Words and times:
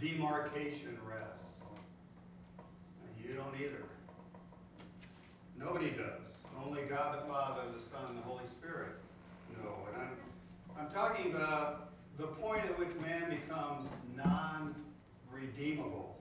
demarcation 0.00 0.98
rests. 1.08 1.44
And 2.58 3.24
you 3.24 3.34
don't 3.34 3.54
either. 3.60 3.84
Nobody 5.58 5.90
does. 5.90 6.30
Only 6.64 6.82
God 6.82 7.22
the 7.22 7.26
Father, 7.28 7.62
the 7.76 7.82
Son, 7.90 8.06
and 8.08 8.18
the 8.18 8.22
Holy 8.22 8.44
Spirit 8.58 8.92
know. 9.62 9.76
And 9.92 10.02
I'm, 10.02 10.16
I'm 10.78 10.88
talking 10.92 11.32
about 11.32 11.90
the 12.18 12.26
point 12.26 12.64
at 12.64 12.76
which 12.78 12.94
man 13.00 13.30
becomes 13.30 13.88
non-redeemable. 14.16 16.16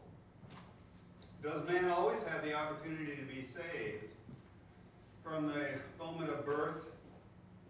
Does 1.41 1.67
man 1.67 1.89
always 1.89 2.21
have 2.23 2.43
the 2.43 2.53
opportunity 2.53 3.17
to 3.17 3.23
be 3.23 3.47
saved 3.53 4.05
from 5.23 5.47
the 5.47 5.79
moment 5.99 6.29
of 6.29 6.45
birth 6.45 6.83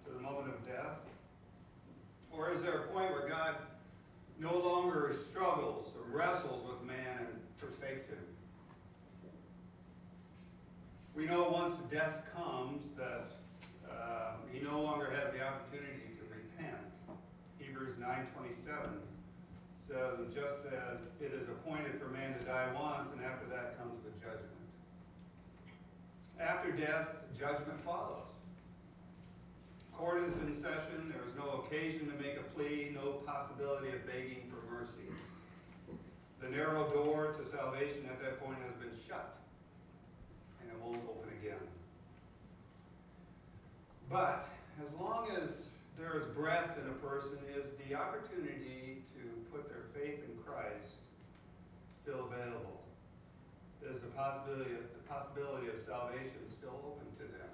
to 0.06 0.12
the 0.14 0.20
moment 0.20 0.54
of 0.54 0.68
death? 0.68 1.00
Or 2.32 2.54
is 2.54 2.62
there 2.62 2.74
a 2.74 2.84
point 2.88 3.12
where 3.12 3.28
God 3.28 3.56
no 4.40 4.58
longer 4.58 5.16
struggles 5.30 5.92
or 5.98 6.18
wrestles 6.18 6.68
with 6.68 6.88
man 6.88 7.20
and 7.20 7.40
forsakes 7.58 8.08
him? 8.08 8.18
We 11.16 11.26
know 11.26 11.50
once 11.50 11.76
death 11.92 12.24
comes 12.36 12.82
that 12.98 13.32
uh, 13.90 14.34
he 14.52 14.60
no 14.62 14.82
longer 14.82 15.12
has 15.12 15.32
the 15.34 15.46
opportunity 15.46 16.18
to 16.18 16.24
repent. 16.30 16.82
Hebrews 17.60 17.96
9:27 18.00 18.98
says, 19.88 20.20
and 20.20 20.34
just 20.34 20.66
as 20.66 20.98
it 21.22 21.34
is 21.34 21.48
appointed 21.50 22.00
for 22.00 22.08
man 22.08 22.38
to 22.40 22.46
die 22.46 22.68
once, 22.74 23.10
and 23.16 23.24
after 23.24 23.46
that 23.50 23.78
comes 23.78 24.02
the 24.04 24.12
judgment. 24.26 24.50
After 26.40 26.72
death, 26.72 27.08
judgment 27.38 27.80
follows. 27.86 28.33
Court 29.98 30.24
is 30.24 30.34
in 30.42 30.56
session. 30.62 31.14
There 31.14 31.24
is 31.28 31.36
no 31.38 31.64
occasion 31.64 32.12
to 32.12 32.16
make 32.22 32.38
a 32.38 32.44
plea, 32.56 32.92
no 32.94 33.24
possibility 33.26 33.90
of 33.90 34.06
begging 34.06 34.52
for 34.52 34.60
mercy. 34.72 35.10
The 36.42 36.50
narrow 36.50 36.92
door 36.92 37.36
to 37.38 37.50
salvation 37.56 38.06
at 38.10 38.22
that 38.22 38.44
point 38.44 38.60
has 38.68 38.76
been 38.76 38.98
shut, 39.08 39.38
and 40.62 40.70
it 40.70 40.78
won't 40.84 41.04
open 41.08 41.30
again. 41.40 41.64
But 44.10 44.50
as 44.82 44.92
long 45.00 45.30
as 45.32 45.50
there 45.98 46.20
is 46.20 46.26
breath 46.36 46.78
in 46.82 46.90
a 46.90 46.98
person, 47.00 47.38
is 47.56 47.66
the 47.88 47.96
opportunity 47.96 49.04
to 49.16 49.24
put 49.52 49.70
their 49.70 49.88
faith 49.94 50.20
in 50.26 50.36
Christ 50.44 51.00
still 52.02 52.28
available? 52.28 52.82
Is 53.84 54.02
the 54.02 54.12
possibility 54.12 54.74
of, 54.74 54.84
the 54.96 55.04
possibility 55.08 55.68
of 55.68 55.76
salvation 55.86 56.44
still 56.60 56.76
open 56.84 57.08
to 57.20 57.26
them? 57.32 57.52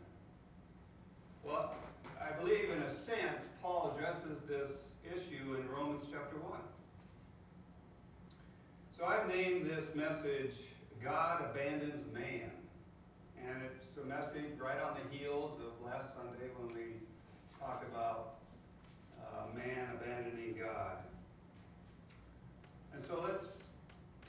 Well, 1.50 1.74
I 2.22 2.40
believe 2.40 2.70
in 2.70 2.78
a 2.84 2.94
sense 2.94 3.42
Paul 3.60 3.96
addresses 3.96 4.38
this 4.48 4.70
issue 5.04 5.58
in 5.58 5.68
Romans 5.68 6.04
chapter 6.12 6.38
1. 6.38 6.60
So 8.96 9.06
I've 9.06 9.28
named 9.28 9.68
this 9.68 9.96
message 9.96 10.54
God 11.04 11.44
Abandons 11.50 12.06
Man. 12.14 12.52
And 13.42 13.64
it's 13.64 13.98
a 13.98 14.06
message 14.06 14.60
right 14.62 14.80
on 14.80 14.98
the 15.02 15.18
heels 15.18 15.60
of 15.60 15.84
last 15.84 16.14
Sunday 16.14 16.54
when 16.60 16.76
we 16.76 16.84
talked 17.60 17.84
about 17.90 18.36
uh, 19.18 19.58
man 19.58 19.88
abandoning 19.96 20.54
God. 20.54 20.98
And 22.94 23.04
so 23.04 23.26
let's 23.28 23.44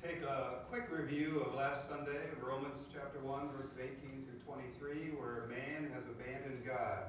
take 0.02 0.22
a 0.22 0.60
quick 0.70 0.88
review 0.90 1.44
of 1.46 1.54
last 1.54 1.86
Sunday, 1.86 2.32
Romans 2.42 2.80
chapter 2.94 3.18
1, 3.18 3.50
verses 3.50 3.76
18 3.76 4.24
through 4.24 4.29
23, 4.50 5.14
where 5.14 5.46
man 5.46 5.90
has 5.94 6.02
abandoned 6.10 6.66
God. 6.66 7.06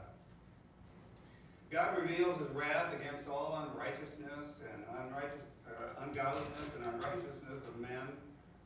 God 1.72 1.98
reveals 1.98 2.38
his 2.38 2.50
wrath 2.52 2.94
against 2.94 3.30
all 3.30 3.66
unrighteousness 3.66 4.62
and 4.62 4.84
unrighteous, 5.02 5.50
uh, 5.66 6.06
ungodliness 6.06 6.70
and 6.76 6.86
unrighteousness 6.94 7.64
of 7.66 7.80
men 7.80 8.06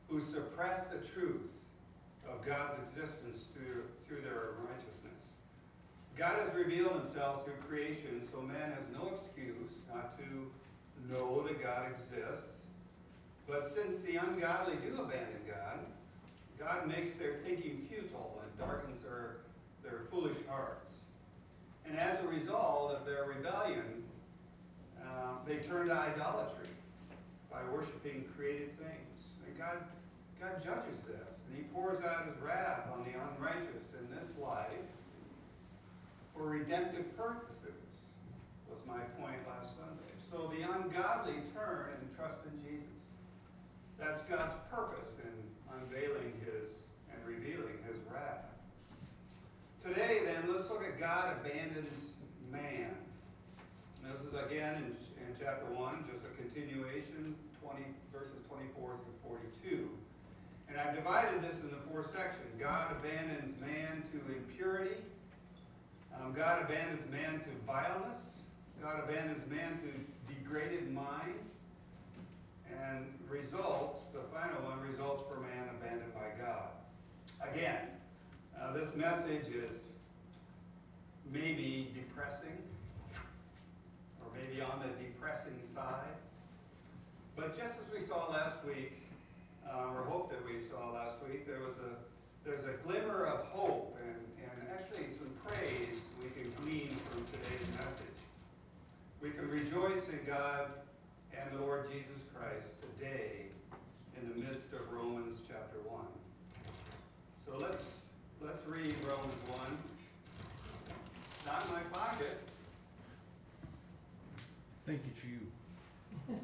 who 0.08 0.20
suppress 0.20 0.84
the 0.92 0.98
truth 1.14 1.50
of 2.28 2.44
God's 2.44 2.74
existence 2.84 3.44
through, 3.54 3.84
through 4.06 4.20
their 4.22 4.58
unrighteousness. 4.58 5.20
God 6.18 6.36
has 6.40 6.52
revealed 6.54 7.00
himself 7.00 7.44
through 7.44 7.60
creation, 7.68 8.28
so 8.32 8.42
man 8.42 8.72
has 8.72 8.84
no 8.92 9.12
excuse 9.16 9.70
not 9.92 10.18
to 10.18 11.12
know 11.12 11.46
that 11.46 11.62
God 11.62 11.86
exists. 11.92 12.50
But 13.46 13.72
since 13.74 14.02
the 14.02 14.16
ungodly 14.16 14.74
do 14.82 15.00
abandon 15.00 15.46
God, 15.46 15.78
God 16.58 16.88
makes 16.88 17.16
their 17.18 17.34
thinking 17.44 17.86
futile 17.88 18.36
darkens 18.58 19.02
their, 19.02 19.38
their 19.82 20.00
foolish 20.10 20.38
hearts. 20.48 20.94
And 21.86 21.98
as 21.98 22.18
a 22.24 22.28
result 22.28 22.92
of 22.92 23.06
their 23.06 23.24
rebellion, 23.24 24.02
uh, 25.00 25.38
they 25.46 25.58
turn 25.58 25.88
to 25.88 25.94
idolatry 25.94 26.68
by 27.50 27.60
worshiping 27.72 28.24
created 28.36 28.76
things. 28.78 29.16
And 29.46 29.56
God, 29.56 29.78
God 30.40 30.62
judges 30.64 30.98
this, 31.06 31.30
and 31.46 31.56
He 31.56 31.62
pours 31.72 32.02
out 32.04 32.26
His 32.26 32.36
wrath 32.42 32.88
on 32.92 33.04
the 33.04 33.14
unrighteous 33.14 33.86
in 33.98 34.10
this 34.10 34.28
life 34.40 34.86
for 36.34 36.50
redemptive 36.50 37.16
purposes, 37.16 37.80
was 38.68 38.78
my 38.86 39.00
point 39.16 39.40
last 39.48 39.72
Sunday. 39.78 40.12
So 40.30 40.52
the 40.52 40.68
ungodly 40.68 41.40
turn 41.54 41.96
and 41.96 42.16
trust 42.16 42.44
in 42.44 42.60
Jesus. 42.60 42.92
That's 43.98 44.20
God's 44.28 44.52
purpose 44.68 45.16
in 45.24 45.32
unveiling 45.72 46.32
His 46.44 46.76
revealing 47.26 47.78
His 47.90 47.98
wrath. 48.10 48.46
Today, 49.84 50.22
then, 50.24 50.52
let's 50.52 50.70
look 50.70 50.82
at 50.82 50.98
God 50.98 51.36
abandons 51.40 52.14
man. 52.50 52.94
This 54.02 54.22
is 54.22 54.34
again 54.34 54.76
in, 54.76 54.84
in 55.18 55.34
chapter 55.38 55.66
1, 55.74 56.06
just 56.12 56.22
a 56.22 56.32
continuation, 56.40 57.34
20, 57.62 57.82
verses 58.12 58.38
24 58.48 58.98
through 59.02 59.38
42. 59.62 59.90
And 60.68 60.78
I've 60.78 60.94
divided 60.94 61.42
this 61.42 61.58
into 61.62 61.74
four 61.90 62.06
sections. 62.14 62.46
God 62.58 62.94
abandons 62.98 63.58
man 63.60 64.02
to 64.14 64.18
impurity. 64.32 64.94
Um, 66.14 66.32
God 66.32 66.62
abandons 66.62 67.02
man 67.10 67.42
to 67.42 67.52
vileness. 67.66 68.18
God 68.82 69.02
abandons 69.02 69.42
man 69.50 69.78
to 69.82 70.34
degraded 70.34 70.92
mind. 70.92 71.34
And 72.70 73.06
results, 73.28 74.06
the 74.12 74.22
final 74.34 74.62
one, 74.62 74.80
results 74.80 75.24
for 75.28 75.40
man 75.40 75.70
abandoned 75.78 76.14
by 76.14 76.30
God. 76.38 76.70
Again, 77.40 77.88
uh, 78.60 78.72
this 78.72 78.94
message 78.96 79.46
is 79.48 79.76
maybe 81.30 81.92
depressing, 81.94 82.56
or 84.22 84.30
maybe 84.34 84.62
on 84.62 84.80
the 84.80 85.04
depressing 85.04 85.58
side. 85.74 86.16
But 87.36 87.58
just 87.58 87.74
as 87.76 87.92
we 87.92 88.06
saw 88.06 88.30
last 88.30 88.64
week, 88.64 88.92
uh, 89.68 89.92
or 89.92 90.04
hope 90.04 90.30
that 90.30 90.44
we 90.44 90.66
saw 90.70 90.92
last 90.92 91.16
week, 91.28 91.46
there 91.46 91.60
was 91.60 91.76
a 91.78 91.96
there's 92.46 92.64
a 92.64 92.78
glimmer 92.86 93.26
of 93.26 93.44
hope 93.46 93.98
and, 93.98 94.22
and 94.38 94.68
actually 94.70 95.06
some 95.18 95.30
praise 95.44 95.98
we 96.22 96.30
can 96.30 96.48
glean 96.62 96.96
from 97.10 97.26
today's 97.32 97.66
message. 97.74 98.18
We 99.20 99.30
can 99.30 99.50
rejoice 99.50 100.08
in 100.08 100.20
God 100.24 100.70
and 101.36 101.58
the 101.58 101.64
Lord 101.64 101.90
Jesus 101.90 102.22
Christ 102.32 102.68
today 102.80 103.46
in 104.16 104.28
the 104.30 104.46
midst 104.46 104.72
of 104.72 104.92
Romans 104.92 105.40
chapter 105.48 105.78
1. 105.90 106.06
So 107.46 107.56
let's 107.58 107.84
let's 108.42 108.66
read 108.66 108.94
Romans 109.06 109.34
1. 109.46 109.78
Not 111.46 111.64
in 111.64 111.72
my 111.72 111.80
pocket. 111.92 112.38
Think 114.84 115.00
it's 115.14 115.24
you. 115.24 115.38
All 116.28 116.34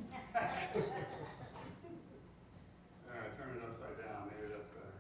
right, 3.19 3.37
turn 3.37 3.51
it 3.57 3.63
upside 3.67 3.99
down. 3.99 4.31
Maybe 4.31 4.55
that's 4.55 4.69
better. 4.69 4.95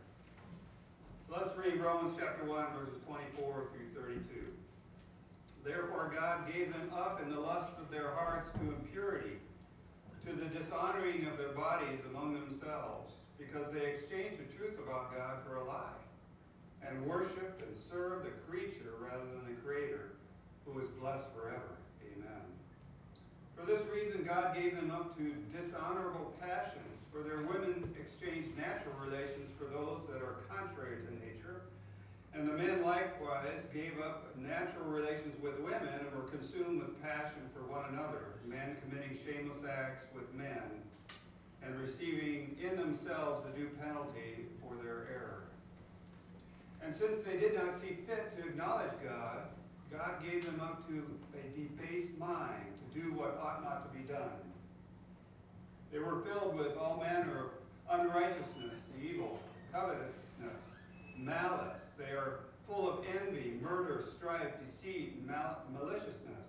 So 1.28 1.38
let's 1.38 1.56
read 1.56 1.80
Romans 1.80 2.14
chapter 2.19 2.44
1, 2.44 2.66
verses 2.78 2.98
24 3.06 3.69
through 3.72 4.02
32. 4.02 4.22
Therefore, 5.64 6.12
God 6.12 6.52
gave 6.52 6.72
them 6.72 6.90
up 6.92 7.22
in 7.22 7.32
the 7.32 7.38
lusts 7.38 7.78
of 7.80 7.90
their 7.90 8.10
hearts 8.10 8.50
to 8.58 8.75
impurity, 8.75 9.38
to 10.26 10.32
the 10.32 10.46
dishonoring 10.46 11.26
of 11.26 11.38
their 11.38 11.52
bodies 11.52 12.00
among 12.10 12.34
themselves, 12.34 13.12
because 13.47 13.73
they 13.73 13.87
exchanged 13.87 14.39
the 14.39 14.49
truth 14.56 14.79
about 14.79 15.17
God 15.17 15.43
for 15.47 15.56
a 15.56 15.65
lie, 15.65 15.99
and 16.87 17.06
worshipped 17.06 17.62
and 17.62 17.75
served 17.91 18.27
the 18.27 18.35
creature 18.49 18.94
rather 19.00 19.25
than 19.25 19.47
the 19.49 19.61
Creator, 19.62 20.15
who 20.67 20.79
is 20.81 20.89
blessed 21.00 21.27
forever. 21.35 21.79
Amen. 22.06 22.43
For 23.56 23.67
this 23.67 23.83
reason, 23.91 24.25
God 24.25 24.55
gave 24.55 24.77
them 24.77 24.91
up 24.91 25.17
to 25.19 25.35
dishonorable 25.55 26.35
passions, 26.41 26.99
for 27.12 27.23
their 27.23 27.43
women 27.43 27.94
exchanged 27.99 28.56
natural 28.56 28.94
relations 29.05 29.50
for 29.59 29.67
those 29.67 30.06
that 30.12 30.23
are 30.23 30.43
contrary 30.49 31.03
to 31.06 31.12
nature. 31.21 31.62
And 32.35 32.49
the 32.49 32.56
men 32.56 32.83
likewise 32.83 33.61
gave 33.75 34.00
up 34.00 34.35
natural 34.39 34.89
relations 34.89 35.37
with 35.43 35.61
women 35.61 35.93
and 36.00 36.09
were 36.17 36.29
consumed 36.33 36.81
with 36.81 37.03
passion 37.03 37.44
for 37.53 37.69
one 37.71 37.85
another, 37.93 38.41
men 38.47 38.77
committing 38.81 39.19
shameless 39.21 39.61
acts 39.69 40.05
with 40.15 40.33
men, 40.33 40.83
and 41.64 41.79
receiving 41.81 42.56
in 42.62 42.76
themselves 42.76 43.47
the 43.47 43.59
due 43.59 43.70
penalty 43.81 44.47
for 44.61 44.75
their 44.82 45.06
error. 45.12 45.43
And 46.85 46.94
since 46.94 47.23
they 47.25 47.38
did 47.38 47.55
not 47.55 47.81
see 47.81 47.99
fit 48.06 48.37
to 48.37 48.49
acknowledge 48.49 48.93
God, 49.05 49.47
God 49.91 50.23
gave 50.25 50.44
them 50.44 50.61
up 50.61 50.87
to 50.88 51.05
a 51.35 51.43
debased 51.59 52.17
mind 52.19 52.67
to 52.93 53.00
do 53.00 53.12
what 53.12 53.38
ought 53.41 53.62
not 53.62 53.93
to 53.93 53.99
be 53.99 54.05
done. 54.05 54.41
They 55.93 55.99
were 55.99 56.23
filled 56.23 56.56
with 56.56 56.76
all 56.79 56.99
manner 57.00 57.50
of 57.91 58.00
unrighteousness, 58.00 58.81
evil, 59.00 59.38
covetousness, 59.73 60.62
malice. 61.19 61.76
They 61.99 62.12
are 62.12 62.41
full 62.67 62.88
of 62.88 63.05
envy, 63.20 63.58
murder, 63.61 64.05
strife, 64.17 64.53
deceit, 64.65 65.25
mal- 65.26 65.62
maliciousness. 65.73 66.49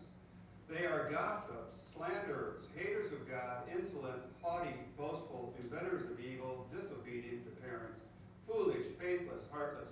They 0.70 0.86
are 0.86 1.12
gossips, 1.12 1.76
slanderers, 1.96 2.64
haters 2.76 3.12
of 3.12 3.30
God, 3.30 3.64
insolent, 3.70 4.22
haughty, 4.42 4.74
boastful, 4.98 5.54
inventors 5.62 6.10
of 6.10 6.20
evil, 6.20 6.66
disobedient 6.72 7.44
to 7.44 7.52
parents, 7.62 8.00
foolish, 8.48 8.88
faithless, 9.00 9.44
heartless, 9.52 9.92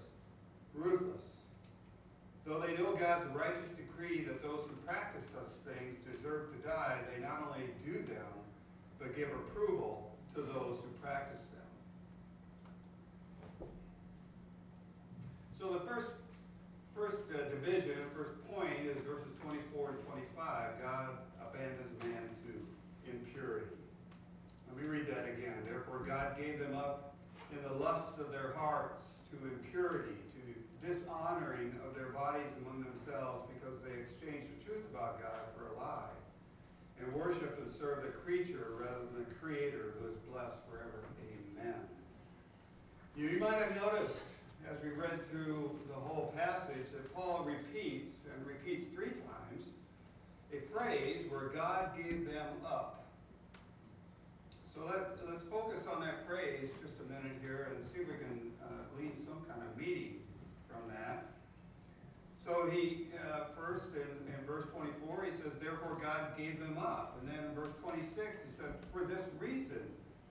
ruthless. 0.74 1.22
Though 2.46 2.61
they 2.72 2.80
know 2.82 2.96
God's 2.96 3.28
righteous 3.36 3.72
decree 3.76 4.24
that 4.26 4.42
those 4.42 4.66
who 4.70 4.76
practice 4.88 5.26
such 5.34 5.52
things 5.68 5.98
deserve 6.08 6.54
to 6.56 6.60
die, 6.68 7.00
they 7.14 7.22
not 7.22 7.44
only 7.48 7.68
do 7.84 7.94
them, 8.08 8.32
but 9.00 9.16
give 9.16 9.30
approval 9.30 10.16
to 10.36 10.42
those 10.42 10.80
who 10.80 10.90
practice 11.02 11.42
them. 11.52 11.62
So 15.60 15.74
the 15.74 15.82
first, 15.82 16.12
first 16.96 17.24
uh, 17.34 17.50
division, 17.50 17.98
first 18.16 18.40
point 18.56 18.80
is 18.86 18.96
verses 19.04 19.34
24 19.44 19.90
and 19.90 19.98
25. 20.08 20.82
God 20.82 21.10
abandons 21.42 22.04
man 22.04 22.30
to 22.48 22.54
impurity. 23.12 23.76
Let 24.68 24.78
me 24.78 24.84
read 24.88 25.08
that 25.08 25.28
again. 25.28 25.66
Therefore, 25.68 26.06
God 26.08 26.38
gave 26.38 26.60
them 26.60 26.78
up 26.78 27.16
in 27.52 27.62
the 27.64 27.74
lusts 27.84 28.20
of 28.20 28.32
their 28.32 28.54
hearts 28.56 29.04
to 29.32 29.38
impurity, 29.48 30.21
dishonoring 30.82 31.78
of 31.86 31.96
their 31.96 32.10
bodies 32.10 32.50
among 32.66 32.84
themselves, 32.84 33.48
because 33.54 33.78
they 33.86 34.02
exchanged 34.02 34.50
the 34.58 34.60
truth 34.66 34.86
about 34.90 35.22
God 35.22 35.46
for 35.56 35.70
a 35.70 35.78
lie, 35.78 36.14
and 37.00 37.14
worshiped 37.14 37.60
and 37.62 37.72
served 37.74 38.06
the 38.06 38.14
creature 38.26 38.78
rather 38.78 39.06
than 39.14 39.26
the 39.26 39.36
Creator, 39.42 39.94
who 40.00 40.10
is 40.10 40.18
blessed 40.30 40.58
forever. 40.70 41.06
Amen. 41.22 41.82
You 43.16 43.40
might 43.40 43.58
have 43.58 43.76
noticed 43.76 44.18
as 44.70 44.78
we 44.84 44.90
read 44.90 45.20
through 45.30 45.72
the 45.88 45.96
whole 45.96 46.34
passage 46.38 46.86
that 46.94 47.14
Paul 47.14 47.46
repeats, 47.46 48.16
and 48.34 48.46
repeats 48.46 48.94
three 48.94 49.12
times, 49.28 49.66
a 50.54 50.60
phrase 50.72 51.26
where 51.30 51.50
God 51.50 51.92
gave 51.98 52.26
them 52.26 52.48
up. 52.66 53.06
So 54.74 54.86
let, 54.86 55.18
let's 55.30 55.44
focus 55.50 55.84
on 55.92 56.02
that 56.02 56.26
phrase 56.28 56.70
just 56.82 56.94
a 57.04 57.12
minute 57.12 57.38
here 57.42 57.76
and 57.76 57.84
see 57.92 58.02
if 58.02 58.08
we 58.08 58.16
can 58.16 58.52
uh, 58.64 58.88
glean 58.96 59.12
some 59.26 59.44
kind 59.50 59.62
of 59.62 59.78
meaning 59.78 60.22
that. 60.92 61.26
So 62.46 62.70
he, 62.70 63.08
uh, 63.16 63.54
first 63.56 63.86
in, 63.94 64.34
in 64.34 64.46
verse 64.46 64.66
24, 64.74 65.26
he 65.26 65.32
says, 65.38 65.54
Therefore 65.62 65.98
God 66.02 66.38
gave 66.38 66.60
them 66.60 66.78
up. 66.78 67.18
And 67.22 67.30
then 67.30 67.46
in 67.46 67.56
verse 67.56 67.74
26, 67.84 68.12
he 68.18 68.52
said, 68.58 68.74
For 68.92 69.06
this 69.06 69.24
reason 69.40 69.86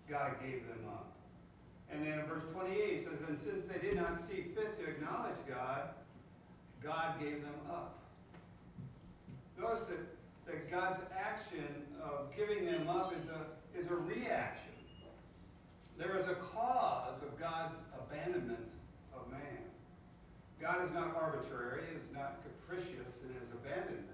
God 0.09 0.35
gave 0.43 0.67
them 0.67 0.85
up. 0.89 1.13
And 1.93 2.07
then 2.07 2.19
in 2.19 2.27
verse 2.27 2.45
28, 2.53 2.99
he 2.99 3.05
says, 3.05 3.19
And 3.29 3.39
since 3.39 3.65
they 3.67 3.79
did 3.79 3.97
not 3.97 4.21
see 4.29 4.51
fit 4.55 4.79
to 4.79 4.91
acknowledge 4.91 5.39
God, 5.49 5.91
God 6.83 7.21
gave 7.21 7.43
them 7.43 7.61
up. 7.71 7.99
Notice 9.59 9.85
that, 9.87 10.01
that 10.47 10.71
God's 10.71 11.01
action 11.17 11.87
of 12.03 12.35
giving 12.37 12.65
them 12.65 12.89
up 12.89 13.15
is 13.15 13.25
a, 13.29 13.79
is 13.79 13.91
a 13.91 13.95
reaction. 13.95 14.71
There 15.99 16.17
is 16.19 16.27
a 16.29 16.35
cause 16.35 17.23
of 17.23 17.39
God's 17.39 17.75
abandonment 17.95 18.67
of 19.15 19.31
man. 19.31 19.60
God 20.61 20.85
is 20.85 20.93
not 20.93 21.17
arbitrary, 21.17 21.85
is 21.97 22.05
not 22.15 22.37
capricious 22.45 23.09
in 23.25 23.33
his 23.33 23.49
abandonment. 23.55 24.07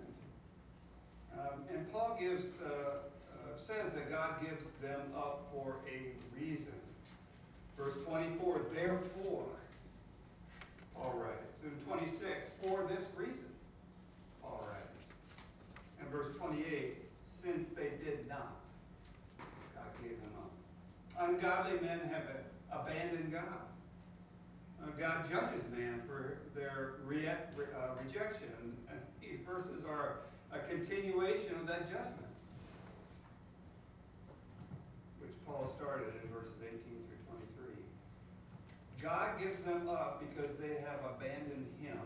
Um, 1.35 1.61
and 1.75 1.93
Paul 1.93 2.17
gives, 2.19 2.45
uh, 2.65 2.71
uh, 2.71 3.59
says 3.67 3.93
that 3.95 4.11
God 4.11 4.41
gives 4.41 4.63
them 4.81 5.01
up 5.17 5.49
for 5.53 5.77
a 5.91 6.15
reason. 6.39 6.73
Verse 7.77 7.95
24, 8.07 8.61
therefore, 8.73 9.47
Paul 10.95 11.15
writes. 11.17 11.43
In 11.65 11.73
26, 11.93 12.51
for 12.63 12.87
this 12.89 13.05
reason, 13.17 13.51
Paul 14.41 14.69
writes. 14.71 14.97
And 16.01 16.09
verse 16.11 16.35
28, 16.39 16.95
since 17.43 17.69
they 17.75 17.91
did 18.05 18.29
not, 18.29 18.55
God 19.75 19.91
gave 20.01 20.17
them 20.21 20.31
up. 20.39 21.29
Ungodly 21.29 21.81
men 21.81 22.01
have 22.13 22.23
abandoned 22.73 23.33
God. 23.33 23.67
Uh, 24.83 24.91
God 24.99 25.29
judges 25.29 25.65
man 25.77 26.03
their 26.77 26.93
rea- 27.05 27.29
uh, 27.29 27.97
rejection. 28.05 28.53
And 28.91 29.01
these 29.21 29.41
verses 29.47 29.85
are 29.89 30.19
a 30.53 30.59
continuation 30.69 31.57
of 31.61 31.67
that 31.67 31.89
judgment, 31.89 32.33
which 35.21 35.33
Paul 35.47 35.73
started 35.77 36.13
in 36.23 36.29
verses 36.29 36.53
18 36.61 36.77
through 36.81 37.23
23. 37.57 37.81
God 39.03 39.41
gives 39.41 39.59
them 39.65 39.89
up 39.89 40.21
because 40.21 40.53
they 40.61 40.77
have 40.85 41.01
abandoned 41.17 41.67
him. 41.81 41.99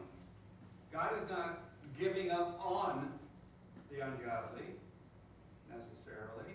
God 0.92 1.10
is 1.22 1.28
not 1.28 1.60
giving 1.98 2.30
up 2.30 2.60
on 2.64 3.12
the 3.90 4.00
ungodly, 4.00 4.70
necessarily. 5.68 6.54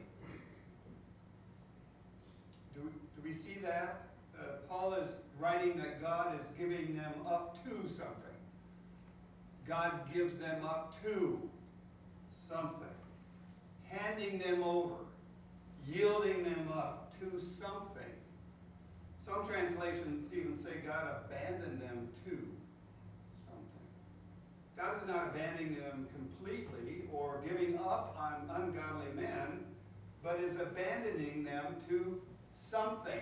Do, 2.74 2.82
do 2.82 3.22
we 3.24 3.34
see 3.34 3.58
that? 3.62 4.08
Uh, 4.38 4.58
Paul 4.68 4.94
is 4.94 5.10
writing 5.40 5.78
that 5.78 6.02
God 6.02 6.36
is 6.36 6.46
giving 6.58 6.96
them 6.96 7.14
up 7.28 7.64
to 7.66 7.72
something. 7.90 8.26
God 9.68 9.92
gives 10.14 10.38
them 10.38 10.64
up 10.64 11.02
to 11.04 11.42
something. 12.48 12.88
Handing 13.90 14.40
them 14.40 14.64
over. 14.64 14.96
Yielding 15.88 16.44
them 16.44 16.70
up 16.74 17.14
to 17.20 17.42
something. 17.62 18.04
Some 19.26 19.48
translations 19.48 20.32
even 20.34 20.58
say 20.58 20.82
God 20.86 21.08
abandoned 21.26 21.82
them 21.82 22.10
to 22.26 22.38
something. 23.48 23.88
God 24.78 25.02
is 25.02 25.08
not 25.08 25.30
abandoning 25.30 25.76
them 25.76 26.08
completely 26.14 27.04
or 27.12 27.42
giving 27.48 27.78
up 27.80 28.16
on 28.20 28.62
ungodly 28.62 29.12
men, 29.16 29.64
but 30.24 30.40
is 30.40 30.60
abandoning 30.60 31.44
them 31.44 31.76
to 31.90 32.22
something. 32.70 33.22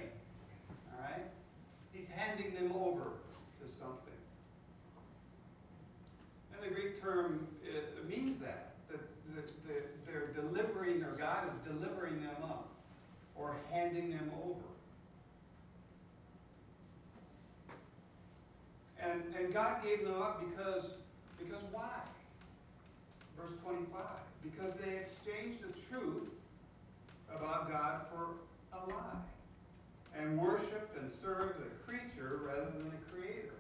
Handing 2.16 2.54
them 2.54 2.72
over 2.74 3.04
to 3.60 3.66
something. 3.80 4.14
And 6.54 6.64
the 6.64 6.74
Greek 6.74 7.02
term 7.02 7.48
it 7.64 8.10
means 8.10 8.40
that, 8.40 8.74
that, 8.90 9.00
that, 9.36 9.68
that 9.68 10.06
they're 10.06 10.28
delivering, 10.28 11.04
or 11.04 11.12
God 11.14 11.48
is 11.48 11.74
delivering 11.74 12.22
them 12.22 12.36
up, 12.44 12.70
or 13.36 13.56
handing 13.72 14.12
them 14.12 14.32
over. 14.44 14.60
And, 19.00 19.24
and 19.38 19.54
God 19.54 19.84
gave 19.84 20.04
them 20.04 20.22
up 20.22 20.42
because, 20.50 20.86
because 21.40 21.64
why? 21.72 22.00
Verse 23.38 23.52
25. 23.64 24.02
Because 24.44 24.74
they 24.76 24.98
exchanged 24.98 25.62
the 25.62 25.74
truth 25.90 26.30
about 27.36 27.70
God 27.70 28.02
for 28.12 28.78
a 28.78 28.90
lie 28.90 29.20
and 30.18 30.38
worshiped 30.40 30.98
and 30.98 31.12
served 31.22 31.60
the 31.60 31.70
creature 31.86 32.42
rather 32.46 32.72
than 32.72 32.90
the 32.90 33.02
creator. 33.12 33.54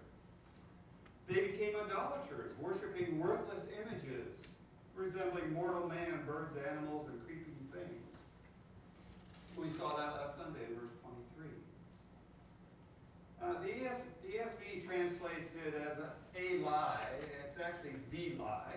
They 1.28 1.52
became 1.52 1.76
idolaters, 1.76 2.52
worshiping 2.60 3.20
worthless 3.20 3.64
images, 3.74 4.28
resembling 4.96 5.54
mortal 5.54 5.88
man, 5.88 6.24
birds, 6.28 6.56
animals, 6.70 7.08
and 7.10 7.24
creeping 7.26 7.56
things. 7.72 8.04
We 9.58 9.70
saw 9.78 9.96
that 9.98 10.14
last 10.14 10.38
Sunday 10.38 10.66
in 10.70 10.76
verse 10.76 10.94
23. 11.38 11.48
Uh, 13.42 13.62
the, 13.62 13.70
ES, 13.86 14.02
ESV 14.26 14.86
translates 14.86 15.54
it 15.66 15.74
as 15.76 15.98
a, 16.00 16.14
a 16.38 16.64
lie. 16.64 17.08
It's 17.46 17.60
actually 17.60 17.96
the 18.12 18.42
lie. 18.42 18.76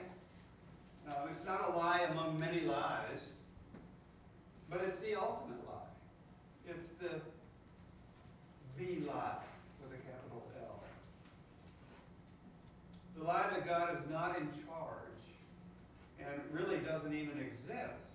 Uh, 1.08 1.28
it's 1.30 1.44
not 1.46 1.68
a 1.68 1.76
lie 1.76 2.06
among 2.10 2.38
many 2.38 2.62
lies, 2.62 3.20
but 4.68 4.80
it's 4.86 4.98
the 4.98 5.14
ultimate 5.14 5.64
lie. 5.66 5.72
It's 6.68 6.88
the 7.00 7.20
the 8.78 9.00
lie 9.06 9.38
with 9.82 9.92
a 9.92 10.02
capital 10.04 10.44
L. 10.60 10.80
The 13.16 13.24
lie 13.24 13.48
that 13.50 13.66
God 13.66 13.96
is 13.96 14.10
not 14.10 14.36
in 14.36 14.48
charge 14.66 15.24
and 16.20 16.40
really 16.52 16.78
doesn't 16.78 17.14
even 17.14 17.38
exist. 17.38 18.10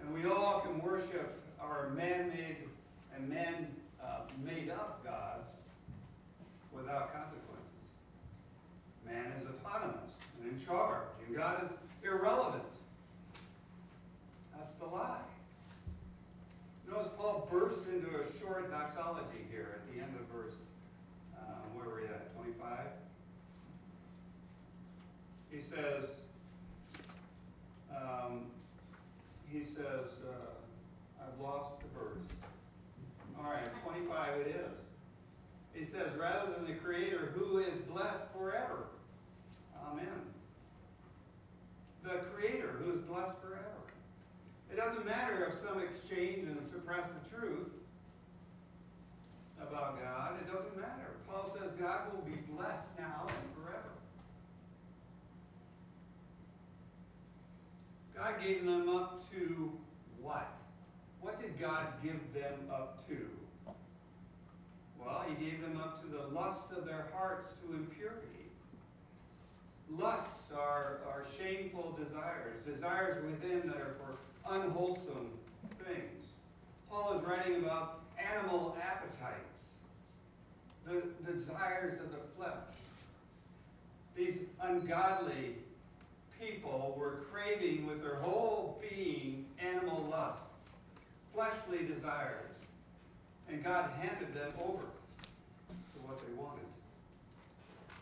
And 0.00 0.12
we 0.12 0.30
all 0.30 0.60
can 0.60 0.82
worship 0.82 1.40
our 1.60 1.90
man-made 1.90 2.56
and 3.14 3.28
man-made 3.28 4.70
up 4.70 5.02
gods 5.04 5.48
without 6.72 7.14
consequences. 7.14 7.46
Man 9.06 9.32
is 9.40 9.46
autonomous 9.64 10.10
and 10.42 10.52
in 10.52 10.66
charge, 10.66 11.08
and 11.26 11.36
God 11.36 11.64
is 11.64 11.70
irrelevant. 12.04 12.62
That's 14.54 14.74
the 14.78 14.86
lie. 14.86 15.20
Notice 16.96 17.12
Paul 17.18 17.46
bursts 17.50 17.86
into 17.92 18.08
a 18.08 18.24
short 18.40 18.70
doxology 18.70 19.44
here 19.50 19.68
at 19.74 19.94
the 19.94 20.00
end 20.00 20.14
of 20.18 20.26
verse, 20.34 20.54
um, 21.38 21.74
where 21.74 21.94
we 21.94 22.08
at, 22.08 22.34
25? 22.34 22.70
He 25.50 25.60
says, 25.60 26.08
um, 27.94 28.46
he 29.52 29.62
says, 29.62 30.08
uh, 30.26 31.22
I've 31.22 31.38
lost 31.38 31.80
the 31.80 32.00
verse. 32.00 32.18
All 33.38 33.44
right, 33.44 33.68
twenty-five 33.84 34.40
it 34.40 34.56
is. 34.56 34.78
He 35.74 35.84
says, 35.84 36.16
rather 36.18 36.52
than 36.52 36.66
the 36.66 36.80
Creator 36.80 37.34
who 37.34 37.58
is 37.58 37.78
blessed 37.92 38.24
forever. 38.34 38.86
Amen. 39.86 40.06
The 42.02 42.24
Creator 42.34 42.78
who 42.82 42.92
is 42.92 43.00
blessed 43.02 43.36
forever. 43.42 43.85
It 44.76 44.80
doesn't 44.80 45.06
matter 45.06 45.46
if 45.46 45.54
some 45.66 45.80
exchange 45.80 46.46
and 46.48 46.58
suppress 46.70 47.06
the 47.06 47.34
truth 47.34 47.72
about 49.58 49.98
God. 50.02 50.34
It 50.38 50.52
doesn't 50.52 50.76
matter. 50.76 51.16
Paul 51.26 51.50
says 51.58 51.70
God 51.80 52.12
will 52.12 52.20
be 52.20 52.36
blessed 52.52 52.86
now 52.98 53.26
and 53.26 53.54
forever. 53.54 53.88
God 58.14 58.34
gave 58.46 58.66
them 58.66 58.90
up 58.90 59.24
to 59.30 59.72
what? 60.20 60.52
What 61.22 61.40
did 61.40 61.58
God 61.58 61.86
give 62.02 62.20
them 62.34 62.68
up 62.70 63.08
to? 63.08 63.16
Well, 65.00 65.24
he 65.26 65.42
gave 65.42 65.62
them 65.62 65.80
up 65.80 66.02
to 66.02 66.06
the 66.06 66.26
lusts 66.38 66.70
of 66.76 66.84
their 66.84 67.06
hearts 67.14 67.48
to 67.62 67.74
impurity. 67.74 68.26
Lusts 69.88 70.52
are, 70.54 71.00
are 71.08 71.24
shameful 71.38 71.98
desires, 71.98 72.60
desires 72.66 73.24
within 73.24 73.66
that 73.68 73.76
are 73.76 73.96
for 74.04 74.18
unwholesome 74.48 75.30
things. 75.84 76.26
Paul 76.90 77.18
is 77.18 77.24
writing 77.26 77.64
about 77.64 78.00
animal 78.18 78.76
appetites, 78.82 79.60
the 80.84 81.02
desires 81.30 82.00
of 82.00 82.12
the 82.12 82.18
flesh. 82.36 82.52
These 84.16 84.38
ungodly 84.62 85.56
people 86.40 86.94
were 86.98 87.24
craving 87.30 87.86
with 87.86 88.02
their 88.02 88.16
whole 88.16 88.80
being 88.80 89.46
animal 89.58 90.06
lusts, 90.10 90.42
fleshly 91.34 91.86
desires. 91.86 92.42
And 93.48 93.62
God 93.62 93.90
handed 94.00 94.34
them 94.34 94.52
over 94.64 94.82
to 94.82 95.98
what 96.04 96.18
they 96.26 96.32
wanted. 96.34 96.64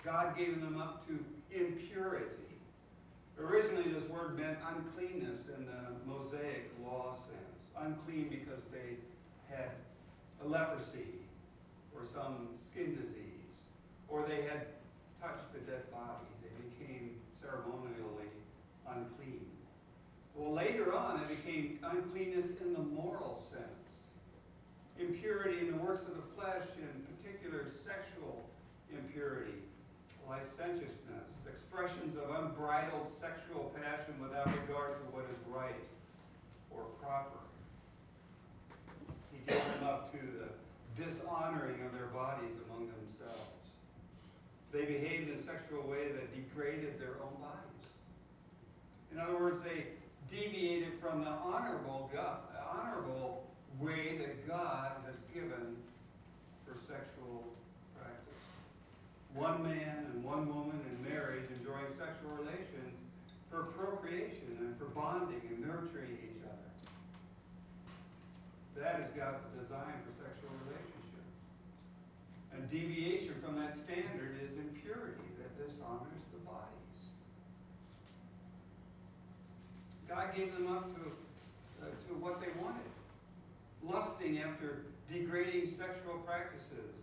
God 0.04 0.36
gave 0.36 0.60
them 0.60 0.80
up 0.80 1.06
to 1.08 1.18
impurity. 1.54 2.26
Originally, 3.38 3.90
this 3.90 4.08
word 4.08 4.38
meant 4.38 4.58
uncleanness 4.68 5.40
in 5.56 5.66
the 5.66 5.82
Mosaic 6.06 6.70
law 6.84 7.16
sense. 7.26 7.70
Unclean 7.76 8.28
because 8.28 8.62
they 8.72 8.96
had 9.54 9.70
a 10.44 10.46
leprosy 10.46 11.20
or 11.94 12.02
some 12.14 12.48
skin 12.70 12.94
disease, 12.94 13.54
or 14.08 14.24
they 14.28 14.42
had 14.42 14.66
touched 15.20 15.52
the 15.52 15.60
dead 15.60 15.90
body. 15.90 16.26
They 16.42 16.54
became 16.68 17.10
ceremonially 17.40 18.30
unclean. 18.86 19.46
Well, 20.34 20.52
later 20.52 20.94
on, 20.94 21.20
it 21.22 21.28
became 21.28 21.78
uncleanness 21.82 22.50
in 22.60 22.72
the 22.72 22.80
moral 22.80 23.42
sense. 23.50 23.64
Impurity 24.98 25.60
in 25.60 25.72
the 25.72 25.78
works 25.78 26.06
of 26.06 26.14
the 26.16 26.22
flesh, 26.36 26.66
in 26.78 27.06
particular 27.16 27.66
sexual 27.84 28.44
impurity, 28.92 29.58
licentiousness, 30.28 31.30
expressions 31.74 32.16
of 32.16 32.30
unbridled 32.30 33.10
sexual 33.20 33.74
passion 33.82 34.14
without 34.22 34.46
regard 34.46 34.94
to 34.94 35.04
what 35.10 35.24
is 35.24 35.38
right 35.50 35.82
or 36.70 36.84
proper. 37.02 37.42
He 39.32 39.38
gave 39.46 39.58
them 39.74 39.88
up 39.88 40.12
to 40.12 40.18
the 40.18 41.02
dishonoring 41.02 41.82
of 41.84 41.92
their 41.92 42.06
bodies 42.14 42.54
among 42.68 42.86
themselves. 42.86 43.58
They 44.72 44.84
behaved 44.84 45.30
in 45.30 45.38
a 45.38 45.42
sexual 45.42 45.82
way 45.82 46.12
that 46.12 46.30
degraded 46.34 47.00
their 47.00 47.18
own 47.18 47.34
bodies. 47.42 47.82
In 49.10 49.18
other 49.18 49.36
words, 49.36 49.60
they 49.64 49.86
deviated 50.30 50.92
from 51.00 51.24
the 51.24 51.30
honorable, 51.30 52.08
God, 52.14 52.38
honorable 52.70 53.44
way 53.80 54.18
that 54.18 54.46
God 54.46 54.92
has 55.06 55.16
given 55.34 55.74
for 56.64 56.78
sexual. 56.86 57.42
One 59.34 59.64
man 59.64 60.06
and 60.14 60.22
one 60.22 60.46
woman 60.46 60.78
in 60.78 60.94
marriage 61.02 61.50
enjoying 61.58 61.90
sexual 61.98 62.30
relations 62.38 62.94
for 63.50 63.74
procreation 63.74 64.62
and 64.62 64.78
for 64.78 64.86
bonding 64.94 65.42
and 65.50 65.58
nurturing 65.58 66.14
each 66.22 66.38
other. 66.46 66.70
That 68.78 69.02
is 69.02 69.10
God's 69.18 69.42
design 69.58 69.98
for 70.06 70.14
sexual 70.22 70.54
relationships. 70.62 71.34
And 72.54 72.70
deviation 72.70 73.34
from 73.42 73.58
that 73.58 73.74
standard 73.74 74.38
is 74.38 74.54
impurity 74.54 75.26
that 75.42 75.50
dishonors 75.58 76.26
the 76.30 76.38
bodies. 76.46 76.94
God 80.08 80.30
gave 80.36 80.54
them 80.54 80.70
up 80.70 80.94
to, 80.94 81.10
uh, 81.82 81.90
to 81.90 82.14
what 82.22 82.38
they 82.38 82.54
wanted, 82.62 82.86
lusting 83.82 84.38
after 84.38 84.86
degrading 85.10 85.74
sexual 85.74 86.22
practices. 86.22 86.94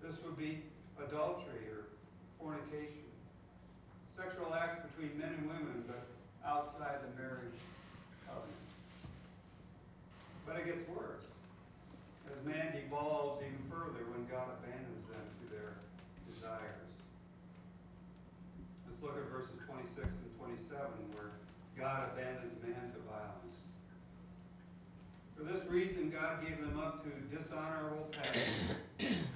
This 0.00 0.16
would 0.24 0.38
be 0.38 0.64
adultery 0.98 1.66
or 1.70 1.90
fornication. 2.38 3.02
Sexual 4.16 4.54
acts 4.54 4.86
between 4.86 5.18
men 5.18 5.34
and 5.38 5.48
women, 5.48 5.84
but 5.86 6.06
outside 6.46 7.02
the 7.02 7.10
marriage 7.20 7.58
covenant. 8.26 8.68
But 10.46 10.56
it 10.62 10.66
gets 10.66 10.86
worse. 10.88 11.26
As 12.30 12.38
man 12.46 12.72
devolves 12.72 13.42
even 13.42 13.58
further 13.66 14.06
when 14.14 14.26
God 14.30 14.54
abandons 14.62 15.02
them 15.10 15.24
to 15.24 15.44
their 15.50 15.74
desires. 16.30 16.86
Let's 18.86 19.02
look 19.02 19.18
at 19.18 19.26
verses 19.32 19.58
26 19.66 20.06
and 20.06 20.32
27 20.38 20.78
where 21.16 21.34
God 21.74 22.14
abandons 22.14 22.54
man 22.62 22.94
to 22.94 23.00
violence. 23.10 23.58
For 25.36 25.42
this 25.42 25.66
reason, 25.68 26.10
God 26.14 26.46
gave 26.46 26.60
them 26.60 26.78
up 26.78 27.02
to 27.02 27.10
dishonorable 27.34 28.08
passions. 28.14 29.26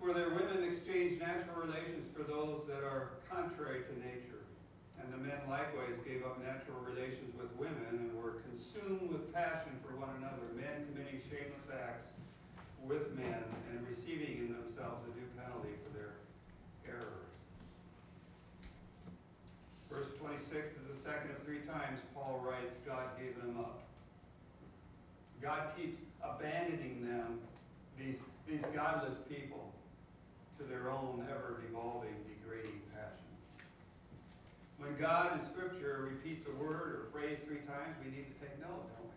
For 0.00 0.16
their 0.16 0.32
women 0.32 0.64
exchanged 0.64 1.20
natural 1.20 1.68
relations 1.68 2.08
for 2.16 2.24
those 2.24 2.64
that 2.72 2.80
are 2.80 3.20
contrary 3.28 3.84
to 3.84 3.94
nature. 4.00 4.40
And 4.96 5.12
the 5.12 5.20
men 5.20 5.36
likewise 5.44 6.00
gave 6.08 6.24
up 6.24 6.40
natural 6.40 6.80
relations 6.88 7.36
with 7.36 7.52
women 7.60 8.08
and 8.08 8.16
were 8.16 8.40
consumed 8.48 9.12
with 9.12 9.28
passion 9.36 9.76
for 9.84 9.92
one 10.00 10.08
another, 10.16 10.48
men 10.56 10.88
committing 10.88 11.20
shameless 11.28 11.68
acts 11.68 12.16
with 12.88 13.12
men 13.12 13.44
and 13.68 13.84
receiving 13.84 14.48
in 14.48 14.56
themselves 14.56 15.04
a 15.04 15.12
due 15.12 15.28
penalty 15.36 15.76
for 15.84 15.92
their 15.92 16.16
error. 16.88 17.20
Verse 19.92 20.08
26 20.16 20.48
is 20.80 20.84
the 20.96 21.00
second 21.04 21.36
of 21.36 21.44
three 21.44 21.60
times 21.68 22.00
Paul 22.16 22.40
writes, 22.40 22.72
God 22.88 23.20
gave 23.20 23.36
them 23.36 23.60
up. 23.60 23.84
God 25.42 25.76
keeps 25.76 26.00
abandoning 26.24 27.04
them, 27.04 27.40
these, 28.00 28.16
these 28.48 28.64
godless 28.72 29.16
people, 29.28 29.69
to 30.60 30.68
their 30.68 30.92
own 30.92 31.24
ever-devolving, 31.32 32.12
degrading 32.28 32.84
passions. 32.92 33.40
When 34.76 34.92
God 35.00 35.40
in 35.40 35.42
Scripture 35.48 36.04
repeats 36.12 36.44
a 36.44 36.52
word 36.60 37.00
or 37.00 37.02
phrase 37.08 37.40
three 37.48 37.64
times, 37.64 37.96
we 38.04 38.12
need 38.12 38.28
to 38.28 38.36
take 38.44 38.52
note, 38.60 38.84
don't 38.92 39.08
we? 39.08 39.16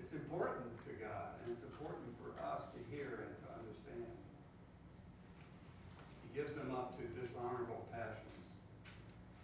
It's 0.00 0.12
important 0.16 0.72
to 0.88 0.92
God, 0.96 1.36
and 1.44 1.52
it's 1.52 1.64
important 1.68 2.16
for 2.16 2.32
us 2.40 2.64
to 2.72 2.80
hear 2.88 3.28
and 3.28 3.32
to 3.44 3.46
understand. 3.60 4.08
He 6.24 6.32
gives 6.32 6.56
them 6.56 6.72
up 6.72 6.96
to 6.96 7.04
dishonorable 7.20 7.84
passions. 7.92 8.40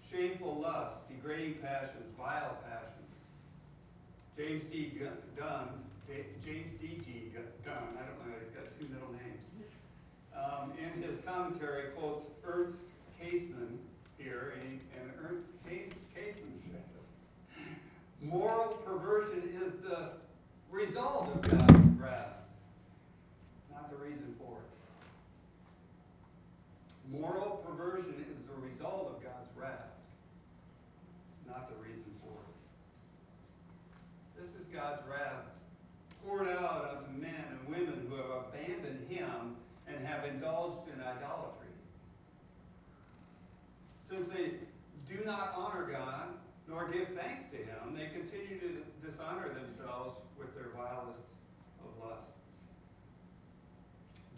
Shameful 0.08 0.56
lusts, 0.56 1.04
degrading 1.12 1.60
passions, 1.60 2.08
vile 2.16 2.56
passions. 2.64 3.12
James 4.40 4.64
D. 4.72 4.96
Dunn, 5.36 5.68
James 6.08 6.72
D.G. 6.80 7.32
Dunn, 7.64 7.92
I 8.00 8.08
don't 8.08 8.20
know, 8.24 8.32
he's 8.40 8.56
got 8.56 8.64
two 8.80 8.88
middle 8.88 9.12
names. 9.12 9.45
Um, 10.36 10.72
in 10.78 11.02
his 11.02 11.18
commentary 11.24 11.90
quotes 11.96 12.26
Ernst 12.44 12.78
Käsemann 13.20 13.78
here, 14.18 14.54
and, 14.60 14.80
and 15.00 15.10
Ernst 15.24 15.48
Case, 15.68 15.92
Käsemann 16.14 16.60
says, 16.60 17.08
moral 18.22 18.74
perversion 18.84 19.42
is 19.62 19.72
the 19.82 20.10
result 20.70 21.28
of 21.34 21.42
God's 21.42 22.00
wrath, 22.00 22.36
not 23.72 23.90
the 23.90 23.96
reason 23.96 24.34
for 24.38 24.58
it. 24.58 24.76
Moral 27.10 27.64
perversion 27.66 28.14
is 28.30 28.36
the 28.46 28.54
result 28.60 29.16
of 29.16 29.22
God's 29.22 29.50
wrath, 29.56 29.88
not 31.46 31.70
the 31.70 31.76
reason 31.82 32.12
for 32.20 32.32
it. 32.32 32.54
This 34.42 34.50
is 34.50 34.66
God's 34.74 35.02
wrath 35.08 35.46
poured 36.26 36.48
out 36.48 36.96
onto 36.96 37.20
men 37.20 37.44
and 37.50 37.68
women 37.68 38.06
who 38.08 38.16
have 38.16 38.30
abandoned 38.48 39.08
Him 39.08 39.56
and 39.86 40.04
have 40.04 40.24
indulged 40.24 40.88
in 40.92 41.00
idolatry. 41.00 41.68
Since 44.08 44.28
they 44.28 44.54
do 45.08 45.24
not 45.24 45.54
honor 45.56 45.88
God 45.90 46.28
nor 46.68 46.88
give 46.88 47.08
thanks 47.08 47.48
to 47.52 47.56
Him, 47.56 47.94
they 47.94 48.06
continue 48.06 48.58
to 48.58 48.82
dishonor 49.08 49.54
themselves 49.54 50.16
with 50.38 50.54
their 50.54 50.70
vilest 50.76 51.20
of 51.80 52.04
lusts. 52.04 52.32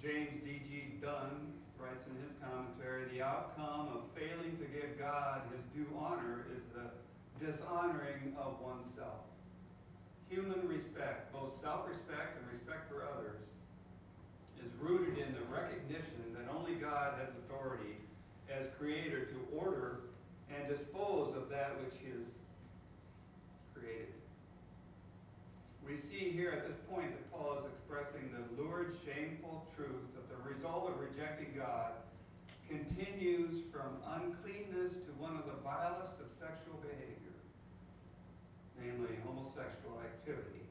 James 0.02 0.42
D.G. 0.44 1.00
Dunn 1.02 1.54
writes 1.80 2.06
in 2.06 2.14
his 2.22 2.32
commentary 2.42 3.07
the 3.18 3.24
outcome 3.24 3.88
of 3.90 4.02
failing 4.14 4.54
to 4.58 4.66
give 4.70 4.96
God 4.96 5.42
his 5.50 5.64
due 5.74 5.90
honor 5.98 6.46
is 6.54 6.62
the 6.70 6.86
dishonoring 7.44 8.36
of 8.38 8.60
oneself. 8.62 9.26
human 10.30 10.68
respect, 10.68 11.32
both 11.32 11.58
self-respect 11.60 12.38
and 12.38 12.46
respect 12.52 12.86
for 12.86 13.02
others, 13.02 13.40
is 14.62 14.70
rooted 14.78 15.18
in 15.18 15.34
the 15.34 15.42
recognition 15.50 16.36
that 16.36 16.46
only 16.54 16.74
God 16.74 17.14
has 17.18 17.30
authority 17.42 17.96
as 18.46 18.66
creator 18.78 19.24
to 19.24 19.38
order 19.56 20.00
and 20.54 20.68
dispose 20.68 21.34
of 21.34 21.48
that 21.48 21.74
which 21.82 21.98
has 22.12 22.22
created. 23.74 24.14
We 25.82 25.96
see 25.96 26.30
here 26.30 26.52
at 26.52 26.68
this 26.68 26.78
point 26.92 27.10
that 27.10 27.24
Paul 27.32 27.58
is 27.58 27.72
expressing 27.72 28.30
the 28.30 28.62
lurid, 28.62 28.94
shameful 29.02 29.66
truth 29.74 30.06
that 30.14 30.28
the 30.28 30.38
result 30.44 30.90
of 30.92 31.00
rejecting 31.00 31.56
God 31.56 31.98
continues 32.68 33.64
from 33.72 33.96
uncleanness 34.20 34.92
to 35.08 35.10
one 35.16 35.32
of 35.40 35.48
the 35.48 35.56
vilest 35.64 36.20
of 36.20 36.28
sexual 36.36 36.76
behavior, 36.84 37.36
namely 38.76 39.16
homosexual 39.24 39.96
activity. 40.04 40.68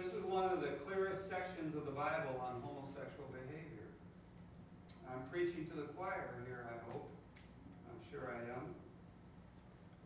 This 0.00 0.16
is 0.16 0.24
one 0.24 0.48
of 0.48 0.64
the 0.64 0.80
clearest 0.88 1.28
sections 1.28 1.76
of 1.76 1.84
the 1.84 1.92
Bible 1.92 2.40
on 2.40 2.64
homosexual 2.64 3.28
behavior. 3.36 3.86
I'm 5.12 5.28
preaching 5.28 5.68
to 5.70 5.76
the 5.76 5.92
choir 5.92 6.40
here, 6.48 6.64
I 6.72 6.80
hope. 6.90 7.06
I'm 7.86 8.00
sure 8.10 8.32
I 8.32 8.40
am. 8.56 8.72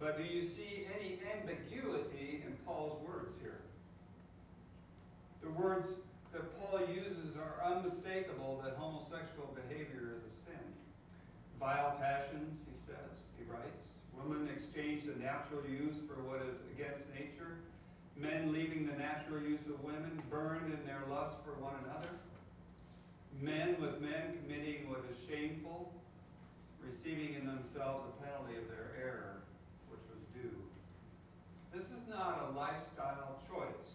But 0.02 0.19
do 0.19 0.26
you 0.26 0.43
see 0.43 0.87
any 0.99 1.23
ambiguity 1.31 2.43
in 2.45 2.59
Paul's 2.67 2.99
words 3.07 3.38
here? 3.40 3.62
The 5.43 5.50
words 5.50 5.88
that 6.35 6.43
Paul 6.59 6.81
uses 6.90 7.38
are 7.38 7.64
unmistakable 7.64 8.61
that 8.64 8.75
homosexual 8.76 9.55
behavior 9.55 10.19
is. 10.19 10.28
Vile 11.59 11.99
passions, 11.99 12.55
he 12.71 12.77
says, 12.87 13.11
he 13.35 13.43
writes. 13.50 13.83
Women 14.15 14.49
exchange 14.55 15.07
the 15.07 15.19
natural 15.19 15.67
use 15.67 15.99
for 16.07 16.23
what 16.23 16.38
is 16.47 16.55
against 16.71 17.03
nature. 17.11 17.59
Men 18.15 18.53
leaving 18.53 18.87
the 18.87 18.95
natural 18.95 19.43
use 19.43 19.62
of 19.67 19.83
women, 19.83 20.23
burned 20.31 20.71
in 20.71 20.79
their 20.87 21.03
lust 21.11 21.35
for 21.43 21.59
one 21.59 21.75
another. 21.83 22.15
Men 23.43 23.75
with 23.81 23.99
men 24.00 24.38
committing 24.43 24.91
what 24.91 25.03
is 25.11 25.19
shameful, 25.27 25.91
receiving 26.79 27.35
in 27.35 27.47
themselves 27.47 28.07
a 28.07 28.15
penalty 28.23 28.59
of 28.59 28.67
their 28.71 28.95
error, 28.99 29.43
which 29.91 30.03
was 30.11 30.23
due. 30.35 30.55
This 31.75 31.87
is 31.91 32.07
not 32.11 32.50
a 32.50 32.59
lifestyle 32.59 33.43
choice, 33.50 33.91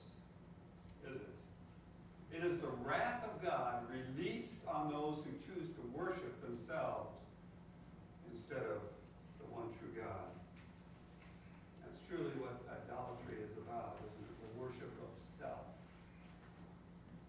is 1.08 1.16
it? 1.16 1.36
It 2.36 2.44
is 2.44 2.60
the 2.60 2.72
wrath 2.84 3.24
of 3.24 3.44
God 3.44 3.84
released 3.88 4.52
on 4.68 4.92
those 4.92 5.24
who 5.24 5.32
choose 5.48 5.68
to 5.76 5.84
worship 5.96 6.36
themselves 6.44 7.14
instead 8.36 8.66
of 8.66 8.82
the 9.40 9.48
one 9.54 9.70
true 9.80 9.94
God. 9.96 10.30
That's 11.82 12.00
truly 12.10 12.34
what 12.42 12.58
idolatry 12.68 13.42
is 13.46 13.54
about, 13.62 13.98
isn't 14.02 14.26
it? 14.26 14.36
The 14.42 14.52
worship 14.60 14.92
of 15.02 15.12
self. 15.40 15.66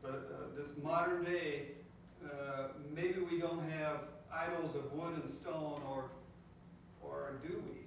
But 0.03 0.33
uh, 0.33 0.57
this 0.57 0.73
modern 0.83 1.25
day, 1.25 1.77
uh, 2.25 2.75
maybe 2.95 3.21
we 3.21 3.39
don't 3.39 3.69
have 3.71 4.01
idols 4.33 4.75
of 4.75 4.93
wood 4.93 5.15
and 5.23 5.31
stone, 5.41 5.81
or, 5.89 6.11
or 7.03 7.39
do 7.47 7.63
we? 7.69 7.81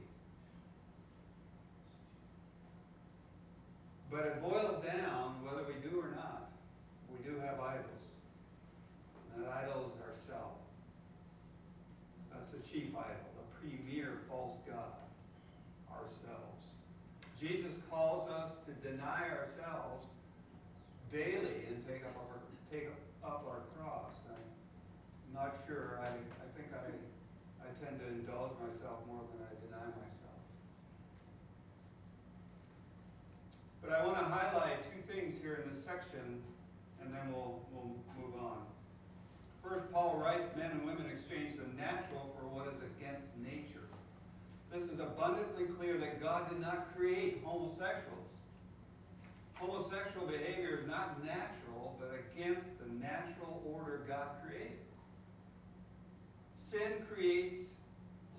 But 4.09 4.25
it 4.25 4.41
boils 4.41 4.83
down, 4.85 5.43
whether 5.43 5.63
we 5.67 5.75
do 5.87 5.99
or 5.99 6.15
not, 6.15 6.49
we 7.11 7.19
do 7.29 7.37
have 7.39 7.59
idols. 7.59 8.03
And 9.35 9.43
that 9.43 9.51
idol 9.51 9.91
is 9.93 10.01
ourself. 10.01 10.53
That's 12.31 12.49
the 12.49 12.66
chief 12.77 12.93
idol, 12.93 13.33
the 13.41 13.47
premier 13.57 14.21
false 14.29 14.53
god, 14.69 15.01
ourselves. 15.89 16.61
Jesus 17.41 17.73
calls 17.89 18.29
us 18.29 18.53
to 18.69 18.71
deny 18.85 19.25
ourselves 19.33 20.05
daily 21.11 21.65
and 21.65 21.81
take 21.89 22.05
up 22.05 22.13
our, 22.21 22.37
take 22.69 22.93
up 23.25 23.41
our 23.49 23.65
cross. 23.73 24.13
I'm 24.29 25.33
not 25.33 25.57
sure, 25.65 25.97
I, 26.05 26.21
I 26.21 26.47
think 26.53 26.69
I, 26.69 26.85
I 27.65 27.69
tend 27.81 27.97
to 27.97 28.07
indulge 28.13 28.53
myself 28.61 29.01
more 29.09 29.25
than 29.33 29.41
I 29.41 29.53
deny 29.65 29.89
myself. 29.97 30.41
But 33.81 33.89
I 33.89 34.05
want 34.05 34.19
to 34.19 34.25
highlight 34.25 34.85
two 34.93 35.01
things 35.11 35.33
here 35.41 35.65
in 35.65 35.73
this 35.73 35.83
section, 35.83 36.45
and 37.01 37.09
then 37.09 37.33
we'll, 37.33 37.57
we'll 37.73 37.97
move 38.21 38.37
on. 38.37 38.61
First, 39.65 39.91
Paul 39.91 40.21
writes, 40.23 40.45
men 40.55 40.71
and 40.71 40.85
women 40.85 41.09
exchange 41.11 41.57
the 41.57 41.65
natural 41.75 42.36
against 43.07 43.29
nature. 43.37 43.85
This 44.71 44.83
is 44.83 44.99
abundantly 44.99 45.65
clear 45.77 45.97
that 45.97 46.21
God 46.21 46.49
did 46.49 46.59
not 46.59 46.95
create 46.95 47.41
homosexuals. 47.43 48.27
Homosexual 49.55 50.27
behavior 50.27 50.79
is 50.81 50.87
not 50.87 51.23
natural, 51.25 51.95
but 51.99 52.11
against 52.11 52.67
the 52.79 52.93
natural 52.99 53.61
order 53.65 54.01
God 54.07 54.27
created. 54.45 54.77
Sin 56.71 57.05
creates 57.11 57.57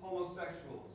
homosexuals, 0.01 0.91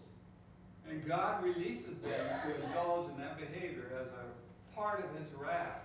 and 0.88 1.06
God 1.06 1.44
releases 1.44 1.98
them 1.98 2.26
to 2.46 2.66
indulge 2.66 3.10
in 3.10 3.18
that 3.18 3.38
behavior 3.38 3.90
as 4.00 4.06
a 4.06 4.74
part 4.74 5.04
of 5.04 5.20
his 5.20 5.30
wrath. 5.34 5.82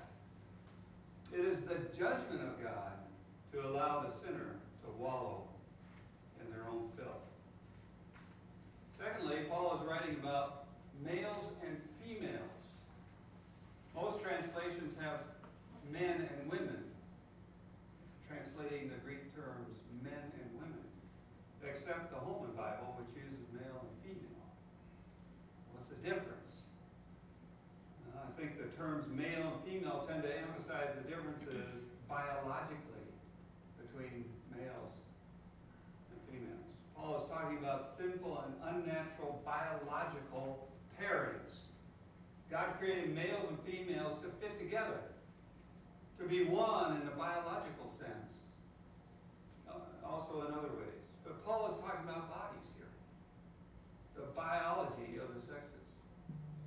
It 1.33 1.41
is 1.41 1.59
the 1.61 1.75
judgment 1.97 2.41
of 2.41 2.63
God 2.63 2.93
to 3.51 3.67
allow 3.67 4.05
the 4.07 4.15
sinner 4.25 4.55
to 4.83 4.89
wallow 4.97 5.43
in 6.39 6.51
their 6.51 6.63
own 6.69 6.89
filth. 6.95 7.28
Secondly, 8.99 9.47
Paul 9.49 9.79
is 9.79 9.87
writing 9.87 10.19
about 10.19 10.67
males 10.99 11.47
and 11.63 11.79
females. 12.03 12.59
Most 13.95 14.19
translations 14.19 14.91
have 14.99 15.23
men 15.87 16.27
and 16.27 16.51
women, 16.51 16.83
translating 18.27 18.91
the 18.91 18.99
Greek 19.07 19.31
terms 19.31 19.71
men 20.03 20.19
and 20.35 20.47
women, 20.59 20.83
except 21.63 22.11
the 22.11 22.19
Holman 22.19 22.51
Bible, 22.59 22.99
which 22.99 23.07
uses 23.15 23.47
male 23.55 23.87
and 23.87 23.95
female. 24.03 24.47
What's 25.71 25.87
the 25.87 25.99
difference? 26.03 26.67
I 28.19 28.35
think 28.35 28.59
the 28.59 28.67
terms 28.75 29.07
male 29.15 29.47
and 29.47 29.59
female 29.63 30.03
tend 30.11 30.23
to 30.23 30.31
emphasize 30.31 30.91
the 30.99 31.07
differences 31.07 31.87
biologically 32.11 33.07
between 33.79 34.27
males 34.51 34.95
and 36.11 36.19
females. 36.27 36.67
Paul 36.95 37.23
is 37.23 37.25
talking 37.49 37.63
about 37.63 37.97
sinful 37.97 38.43
and 38.45 38.53
unnatural 38.75 39.41
biological 39.43 40.69
pairings. 41.01 41.65
God 42.51 42.77
created 42.77 43.15
males 43.15 43.45
and 43.49 43.57
females 43.65 44.21
to 44.21 44.29
fit 44.39 44.59
together, 44.59 45.01
to 46.19 46.25
be 46.27 46.45
one 46.45 46.97
in 46.97 47.05
the 47.05 47.15
biological 47.15 47.89
sense, 47.97 48.33
uh, 49.67 49.81
also 50.05 50.47
in 50.47 50.53
other 50.53 50.69
ways. 50.77 51.01
But 51.23 51.43
Paul 51.45 51.73
is 51.73 51.81
talking 51.81 52.05
about 52.09 52.29
bodies 52.29 52.69
here, 52.77 52.93
the 54.15 54.29
biology 54.35 55.17
of 55.17 55.33
the 55.33 55.41
sexes. 55.41 55.89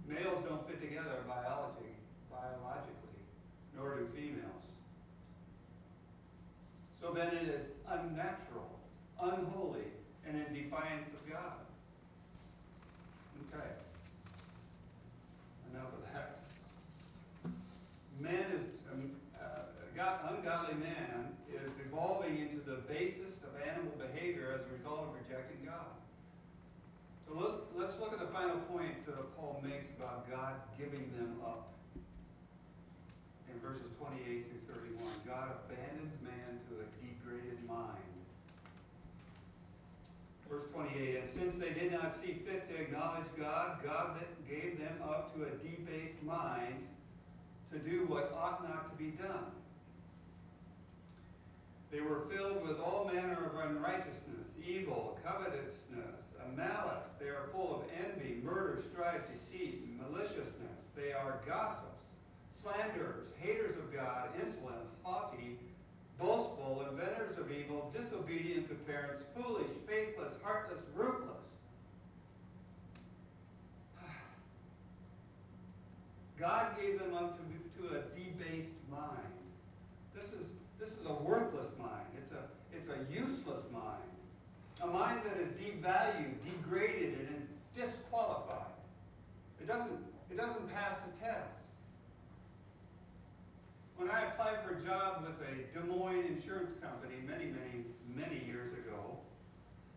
Males 0.08 0.42
don't 0.48 0.66
fit 0.66 0.80
together 0.80 1.22
biology, 1.28 1.94
biologically, 2.30 3.22
nor 3.76 3.96
do 3.98 4.08
females. 4.14 4.66
So 7.00 7.12
then 7.12 7.28
it 7.28 7.48
is 7.48 7.66
unnatural, 7.88 8.78
unholy, 9.20 9.90
and 10.32 10.48
in 10.48 10.64
defiance 10.64 11.12
of 11.12 11.20
God. 11.28 11.60
Okay. 13.52 13.68
Enough 15.70 15.92
of 15.92 16.02
that. 16.08 16.40
Man 18.18 18.48
is, 18.56 18.64
um, 18.88 19.12
uh, 19.36 19.68
God, 19.94 20.32
ungodly 20.32 20.80
man 20.80 21.36
is 21.52 21.68
evolving 21.84 22.38
into 22.40 22.64
the 22.64 22.80
basest 22.88 23.44
of 23.44 23.52
animal 23.60 23.92
behavior 24.00 24.56
as 24.56 24.64
a 24.64 24.72
result 24.72 25.04
of 25.04 25.20
rejecting 25.20 25.68
God. 25.68 25.92
So 27.28 27.36
let, 27.36 27.52
let's 27.76 28.00
look 28.00 28.16
at 28.16 28.20
the 28.20 28.32
final 28.32 28.56
point 28.72 29.04
that 29.04 29.36
Paul 29.36 29.60
makes 29.60 29.92
about 30.00 30.30
God 30.30 30.54
giving 30.78 31.12
them 31.12 31.36
up. 31.44 31.68
In 33.52 33.60
verses 33.60 33.92
28 34.00 34.48
through 34.48 34.96
31, 34.96 35.12
God 35.28 35.60
abandons 35.68 36.16
man 36.24 36.56
to 36.72 36.80
a 36.80 36.86
degraded 37.04 37.60
mind. 37.68 38.11
Verse 40.52 40.68
28, 40.74 41.16
and 41.16 41.30
since 41.32 41.56
they 41.56 41.72
did 41.72 41.92
not 41.92 42.14
see 42.20 42.36
fit 42.44 42.68
to 42.68 42.82
acknowledge 42.82 43.24
God, 43.38 43.78
God 43.82 44.20
that 44.20 44.28
gave 44.46 44.78
them 44.78 44.96
up 45.02 45.34
to 45.34 45.44
a 45.44 45.50
debased 45.64 46.22
mind 46.22 46.76
to 47.72 47.78
do 47.78 48.04
what 48.04 48.36
ought 48.36 48.62
not 48.68 48.90
to 48.90 49.02
be 49.02 49.12
done. 49.12 49.48
They 51.90 52.00
were 52.00 52.26
filled 52.30 52.68
with 52.68 52.78
all 52.80 53.10
manner 53.10 53.46
of 53.50 53.70
unrighteousness, 53.70 54.44
evil, 54.62 55.18
covetousness, 55.24 56.20
a 56.44 56.54
malice. 56.54 57.08
They 57.18 57.28
are 57.28 57.48
full 57.52 57.76
of 57.76 57.82
envy, 58.04 58.42
murder, 58.42 58.82
strife, 58.92 59.22
deceit, 59.32 59.88
maliciousness. 59.98 60.84
They 60.94 61.12
are 61.12 61.40
gossips, 61.46 62.04
slanderers, 62.62 63.28
haters 63.40 63.76
of 63.78 63.90
God, 63.90 64.28
insolent, 64.36 64.84
haughty, 65.02 65.56
boastful, 66.22 66.86
inventors 66.88 67.36
of 67.36 67.50
evil, 67.50 67.92
disobedient 67.94 68.68
to 68.68 68.74
parents, 68.90 69.22
foolish, 69.36 69.66
faithless, 69.88 70.32
heartless, 70.42 70.80
ruthless. 70.94 71.28
God 76.38 76.76
gave 76.80 77.00
them 77.00 77.14
up 77.14 77.36
to, 77.36 77.42
to 77.82 77.88
a 77.96 78.02
debased 78.16 78.76
mind. 78.90 79.34
This 80.14 80.28
is, 80.32 80.46
this 80.78 80.90
is 80.90 81.06
a 81.06 81.14
worthless 81.14 81.70
mind. 81.78 82.06
It's 82.16 82.30
a, 82.32 82.44
it's 82.74 82.88
a 82.88 82.98
useless 83.12 83.64
mind. 83.72 83.98
A 84.82 84.86
mind 84.86 85.22
that 85.24 85.36
is 85.38 85.48
devalued, 85.52 86.34
degraded, 86.44 87.14
and 87.18 87.28
is 87.36 87.48
disqualified. 87.76 88.66
It 89.60 89.66
doesn't, 89.66 89.98
it 90.30 90.36
doesn't 90.36 90.72
pass 90.72 90.96
the 91.06 91.24
test. 91.24 91.61
When 94.02 94.10
I 94.10 94.34
applied 94.34 94.58
for 94.66 94.74
a 94.74 94.82
job 94.82 95.22
with 95.22 95.38
a 95.46 95.54
Des 95.70 95.86
Moines 95.86 96.26
insurance 96.26 96.74
company 96.82 97.22
many, 97.22 97.54
many, 97.54 97.86
many 98.10 98.42
years 98.50 98.74
ago, 98.74 98.98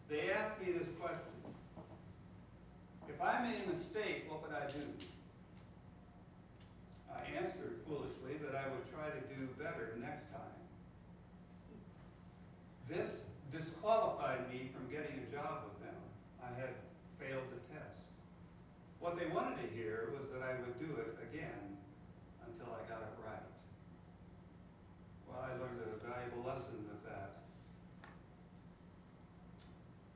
they 0.07 0.29
asked 0.29 0.61
me 0.61 0.77
this 0.77 0.85
question. 1.01 1.33
If 3.09 3.17
I 3.17 3.41
made 3.41 3.57
a 3.65 3.73
mistake, 3.73 4.29
what 4.29 4.45
would 4.45 4.53
I 4.53 4.69
do? 4.69 4.85
I 7.09 7.25
answered 7.33 7.81
foolishly 7.89 8.37
that 8.45 8.53
I 8.53 8.69
would 8.69 8.85
try 8.93 9.09
to 9.09 9.21
do 9.25 9.49
better 9.57 9.97
next 9.97 10.29
time. 10.29 10.53
This 12.85 13.09
disqualified 13.49 14.45
me 14.53 14.69
from 14.69 14.85
getting 14.85 15.17
a 15.17 15.27
job 15.33 15.65
with 15.65 15.81
them. 15.81 15.97
I 16.45 16.53
had 16.61 16.77
failed 17.17 17.49
the 17.49 17.57
test. 17.73 18.05
What 18.99 19.17
they 19.17 19.25
wanted 19.33 19.65
to 19.65 19.67
hear 19.73 20.13
was 20.13 20.29
that 20.29 20.45
I 20.45 20.61
would 20.61 20.77
do 20.77 20.93
it 21.01 21.17
again 21.25 21.73
until 22.45 22.69
I 22.69 22.85
got 22.85 23.01
it 23.01 23.17
right. 23.25 23.41
Well, 25.35 25.43
I 25.43 25.51
learned 25.59 25.83
a 25.83 26.07
valuable 26.07 26.47
lesson 26.47 26.87
with 26.87 27.03
that. 27.03 27.43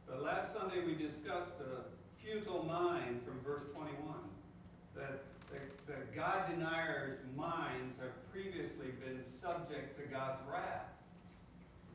But 0.08 0.24
last 0.24 0.54
Sunday 0.54 0.86
we 0.86 0.96
discussed 0.96 1.60
the 1.60 1.84
futile 2.24 2.64
mind 2.64 3.22
from 3.26 3.40
verse 3.44 3.64
21. 3.76 4.16
That, 4.96 5.24
that, 5.52 5.88
that 5.88 6.16
God 6.16 6.50
deniers' 6.50 7.20
minds 7.36 8.00
have 8.00 8.16
previously 8.32 8.96
been 9.04 9.20
subject 9.42 10.00
to 10.00 10.08
God's 10.20 10.42
wrath. 10.52 10.92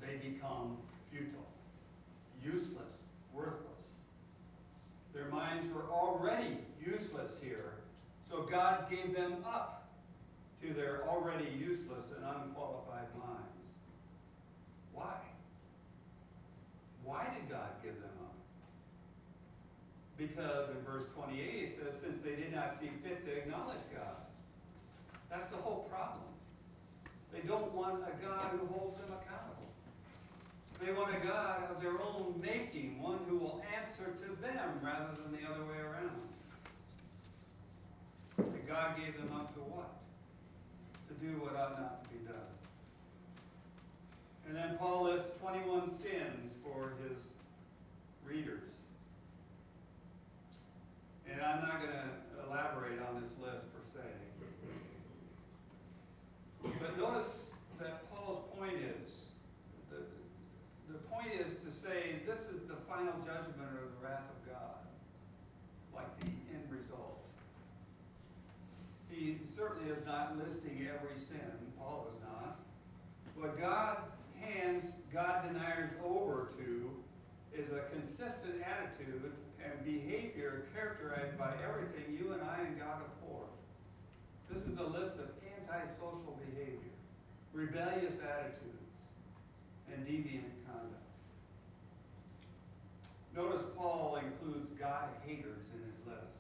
They 0.01 0.17
become 0.17 0.79
futile, 1.11 1.47
useless, 2.43 2.95
worthless. 3.35 3.61
Their 5.13 5.27
minds 5.27 5.73
were 5.75 5.91
already 5.91 6.57
useless 6.81 7.33
here, 7.43 7.75
so 8.31 8.43
God 8.51 8.91
gave 8.91 9.15
them 9.15 9.45
up 9.47 9.91
to 10.63 10.73
their 10.73 11.03
already 11.07 11.51
useless 11.59 12.07
and 12.17 12.25
unqualified 12.25 13.13
minds. 13.19 13.61
Why? 14.95 15.17
Why 17.05 17.27
did 17.35 17.51
God 17.51 17.69
give 17.83 17.97
them 17.97 18.17
up? 18.23 18.35
Because 20.17 20.71
in 20.71 20.83
verse 20.91 21.05
28 21.15 21.39
it 21.39 21.77
says, 21.77 22.01
since 22.03 22.23
they 22.25 22.37
did 22.37 22.55
not 22.55 22.81
see 22.81 22.89
fit 23.03 23.27
to 23.27 23.33
acknowledge 23.37 23.85
God. 23.95 24.17
That's 25.29 25.51
the 25.51 25.59
whole 25.59 25.87
problem. 25.91 26.34
They 27.35 27.41
don't 27.49 27.75
want 27.75 28.05
a 28.07 28.25
God 28.25 28.53
who 28.53 28.67
holds 28.73 28.97
them 28.99 29.11
accountable. 29.11 29.69
They 30.81 30.93
want 30.93 31.11
a 31.15 31.27
God 31.27 31.69
of 31.71 31.83
their 31.83 32.01
own 32.01 32.41
making, 32.41 33.03
one 33.03 33.19
who 33.29 33.39
will 33.39 33.63
answer 33.75 34.13
to 34.13 34.43
them 34.43 34.81
rather 34.83 35.11
than 35.21 35.33
the 35.33 35.51
other 35.51 35.65
way 35.65 35.79
around. 35.83 36.23
And 38.39 38.69
God 38.69 38.97
gave 38.97 39.17
them 39.19 39.35
up 39.35 39.53
to 39.55 39.61
what? 39.61 39.91
To 41.09 41.15
do 41.15 41.43
what 41.43 41.57
ought 41.57 41.81
not 41.81 42.05
to 42.05 42.11
be 42.11 42.25
done. 42.25 42.55
And 44.47 44.57
then 44.57 44.79
Paul 44.79 45.05
lists 45.05 45.31
21 45.41 45.91
sins 46.03 46.53
for 46.63 46.93
his 47.03 47.19
readers. 48.25 48.71
And 51.31 51.41
I'm 51.43 51.63
not 51.63 51.81
going 51.81 51.93
to 51.93 52.47
elaborate 52.47 53.01
on 53.01 53.23
this 53.23 53.31
list 53.43 53.65
per 53.73 54.01
se. 54.01 54.07
But 56.65 56.99
notice 56.99 57.29
that 57.79 58.11
Paul's 58.11 58.45
point 58.59 58.75
is, 58.75 59.13
the, 59.91 60.01
the 60.93 60.99
point 61.13 61.29
is 61.35 61.53
to 61.61 61.71
say 61.87 62.23
this 62.27 62.41
is 62.49 62.67
the 62.67 62.77
final 62.89 63.13
judgment 63.27 63.69
or 63.77 63.93
the 63.93 64.01
wrath 64.03 64.25
of 64.33 64.53
God, 64.53 64.81
like 65.95 66.09
the 66.21 66.27
end 66.55 66.65
result. 66.71 67.21
He 69.11 69.37
certainly 69.55 69.93
is 69.93 70.05
not 70.07 70.39
listing 70.39 70.89
every 70.89 71.21
sin, 71.29 71.53
Paul 71.79 72.09
is 72.15 72.21
not. 72.25 72.57
What 73.37 73.61
God 73.61 73.99
hands 74.41 74.85
God 75.13 75.47
deniers 75.47 75.91
over 76.05 76.49
to 76.59 76.91
is 77.55 77.69
a 77.69 77.87
consistent 77.95 78.65
attitude 78.67 79.31
and 79.63 79.85
behavior 79.85 80.67
characterized 80.75 81.39
by 81.39 81.53
everything 81.63 82.19
you 82.19 82.33
and 82.33 82.43
I 82.43 82.67
and 82.67 82.79
God 82.79 83.03
abhor. 83.07 83.47
This 84.51 84.65
is 84.65 84.79
a 84.79 84.83
list 84.83 85.15
of 85.23 85.31
antisocial 85.75 86.39
behavior, 86.51 86.95
rebellious 87.55 88.15
attitudes, 88.21 88.75
and 89.93 90.05
deviant 90.07 90.51
conduct. 90.67 91.05
Notice 93.35 93.63
Paul 93.77 94.19
includes 94.23 94.71
God 94.79 95.09
haters 95.27 95.63
in 95.75 95.81
his 95.87 95.99
list. 96.07 96.35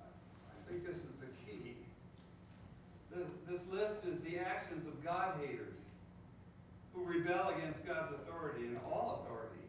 I 0.00 0.70
think 0.70 0.86
this 0.86 0.96
is 0.96 1.14
the 1.20 1.26
key. 1.44 1.76
This, 3.48 3.60
list 3.70 4.04
is 4.06 4.22
the 4.22 4.38
actions 4.38 4.86
of 4.86 5.02
God 5.02 5.34
haters 5.40 5.74
who 6.94 7.04
rebel 7.04 7.54
against 7.56 7.86
God's 7.86 8.12
authority 8.14 8.66
and 8.66 8.78
all 8.90 9.22
authority 9.24 9.64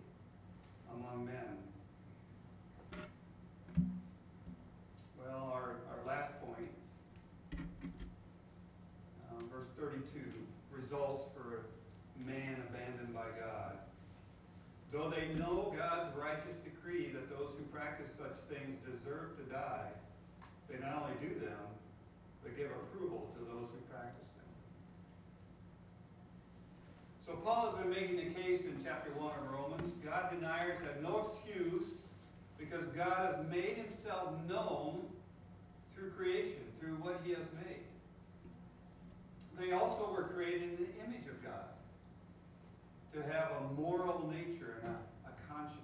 among 0.94 1.26
men. 1.26 1.58
Well, 5.18 5.52
our, 5.54 5.78
our 5.90 6.06
last 6.06 6.34
point, 6.42 6.70
um, 9.32 9.50
verse 9.50 9.68
32, 9.80 10.20
results 10.94 11.26
for 11.34 11.66
man 12.24 12.58
abandoned 12.70 13.14
by 13.14 13.26
God. 13.40 13.78
Though 14.92 15.10
they 15.10 15.34
know 15.42 15.74
God's 15.76 16.16
righteous 16.16 16.58
decree 16.64 17.10
that 17.14 17.30
those 17.30 17.50
who 17.58 17.64
practice 17.74 18.10
such 18.18 18.38
things 18.48 18.78
deserve 18.86 19.36
to 19.38 19.44
die, 19.52 19.90
they 20.70 20.78
not 20.78 21.02
only 21.02 21.18
do 21.20 21.40
them, 21.40 21.66
but 22.44 22.56
give 22.56 22.70
approval 22.70 23.34
to 23.34 23.40
those 23.46 23.70
who 23.74 23.82
practice 23.90 24.30
them. 24.38 24.52
So 27.26 27.34
Paul 27.44 27.72
has 27.72 27.82
been 27.82 27.90
making 27.90 28.18
the 28.18 28.40
case 28.40 28.62
in 28.62 28.78
chapter 28.84 29.10
1 29.18 29.26
of 29.26 29.52
Romans. 29.52 29.94
God 30.06 30.30
deniers 30.30 30.78
have 30.86 31.02
no 31.02 31.34
excuse 31.34 31.90
because 32.60 32.86
God 32.96 33.34
has 33.34 33.46
made 33.50 33.78
himself 33.78 34.30
known 34.48 35.02
through 35.96 36.12
creation, 36.12 36.62
through 36.80 36.98
what 37.02 37.20
he 37.26 37.32
has 37.32 37.48
made. 37.66 37.82
They 39.60 39.72
also 39.72 40.12
were 40.12 40.24
in 40.64 40.78
the 40.78 40.88
image 41.04 41.28
of 41.28 41.44
God 41.44 41.76
to 43.14 43.22
have 43.34 43.52
a 43.60 43.74
moral 43.74 44.32
nature 44.32 44.80
and 44.82 44.96
a, 44.96 45.30
a 45.30 45.34
conscience. 45.52 45.80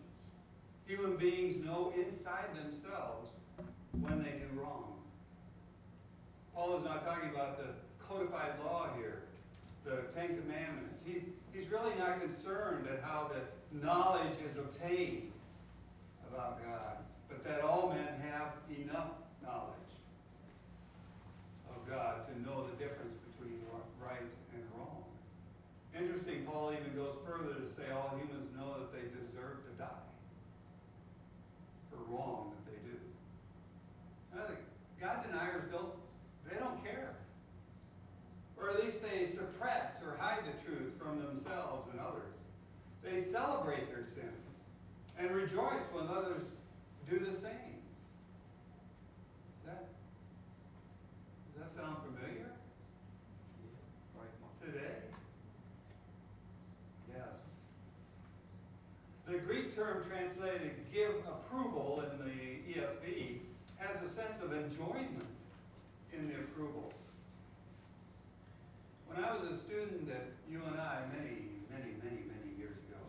Human 0.88 1.18
beings 1.18 1.64
know 1.64 1.94
inside 1.98 2.48
themselves 2.56 3.30
when 4.00 4.24
they 4.24 4.40
do 4.40 4.48
wrong. 4.60 4.94
Paul 6.56 6.78
is 6.78 6.86
not 6.86 7.06
talking 7.06 7.30
about 7.30 7.58
the 7.58 7.74
codified 8.08 8.54
law 8.64 8.88
here, 8.98 9.24
the 9.86 9.98
Ten 10.16 10.28
Commandments. 10.28 11.00
He's, 11.06 11.24
he's 11.54 11.70
really 11.70 11.94
not 12.00 12.22
concerned 12.22 12.88
at 12.88 13.04
how 13.04 13.30
the 13.30 13.86
knowledge 13.86 14.40
is 14.50 14.58
obtained 14.58 15.32
about 16.32 16.64
God, 16.64 16.98
but 17.28 17.44
that 17.44 17.62
all 17.62 17.90
men 17.90 18.32
have 18.32 18.54
enough 18.80 19.12
knowledge 19.44 19.76
of 21.70 21.90
God 21.90 22.28
to 22.28 22.42
know 22.42 22.66
the 22.66 22.84
difference 22.84 23.18
between 23.28 23.60
right 24.02 24.22
and 24.54 24.64
wrong. 24.76 25.04
Interesting, 26.00 26.46
Paul 26.46 26.72
even 26.72 26.96
goes 26.96 27.16
further 27.28 27.54
to 27.54 27.68
say 27.76 27.92
all 27.92 28.16
humans 28.16 28.48
know 28.56 28.80
that 28.80 28.94
they 28.94 29.04
deserve 29.12 29.60
to 29.68 29.72
die 29.78 30.08
for 31.92 31.98
wrong 32.08 32.54
that 32.56 32.72
they 32.72 32.80
do. 32.88 32.96
God 35.02 35.26
deniers 35.26 35.64
don't, 35.72 35.92
they 36.50 36.58
don't 36.58 36.84
care. 36.84 37.16
Or 38.58 38.70
at 38.70 38.84
least 38.84 38.98
they 39.02 39.28
suppress 39.32 39.94
or 40.06 40.18
hide 40.18 40.44
the 40.44 40.56
truth 40.66 40.94
from 41.02 41.20
themselves 41.20 41.90
and 41.92 42.00
others. 42.00 42.34
They 43.04 43.32
celebrate 43.32 43.88
their 43.90 44.06
sin 44.14 44.32
and 45.18 45.32
rejoice 45.32 45.84
when 45.92 46.08
others 46.08 46.44
do 47.10 47.20
the 47.20 47.38
same. 47.40 47.80
That, 49.66 49.88
does 51.56 51.64
that 51.64 51.82
sound 51.82 51.98
familiar? 52.06 52.46
Today? 54.66 54.98
Yes. 57.08 57.24
The 59.26 59.38
Term 59.76 60.04
translated 60.10 60.72
give 60.94 61.12
approval 61.28 62.04
in 62.12 62.18
the 62.26 62.74
ESV 62.74 63.40
has 63.78 63.98
a 64.04 64.14
sense 64.14 64.42
of 64.44 64.52
enjoyment 64.52 65.26
in 66.12 66.28
the 66.28 66.36
approval. 66.36 66.92
When 69.08 69.24
I 69.24 69.34
was 69.34 69.52
a 69.52 69.58
student 69.58 70.10
at 70.10 70.28
UNI 70.50 70.98
many, 71.16 71.50
many, 71.70 71.94
many, 72.04 72.22
many 72.28 72.58
years 72.58 72.78
ago, 72.90 73.00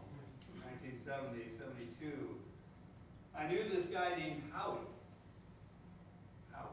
1970, 0.62 1.58
72, 1.58 2.36
I 3.36 3.46
knew 3.48 3.64
this 3.74 3.86
guy 3.86 4.16
named 4.16 4.42
Howie. 4.52 4.78
Howie. 6.52 6.68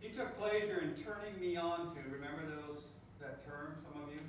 He 0.00 0.10
took 0.10 0.38
pleasure 0.38 0.80
in 0.80 0.94
turning 1.02 1.38
me 1.40 1.56
on 1.56 1.94
to, 1.94 2.00
remember 2.10 2.46
those, 2.46 2.82
that 3.20 3.44
term, 3.46 3.76
some 3.84 4.02
of 4.02 4.08
you? 4.12 4.20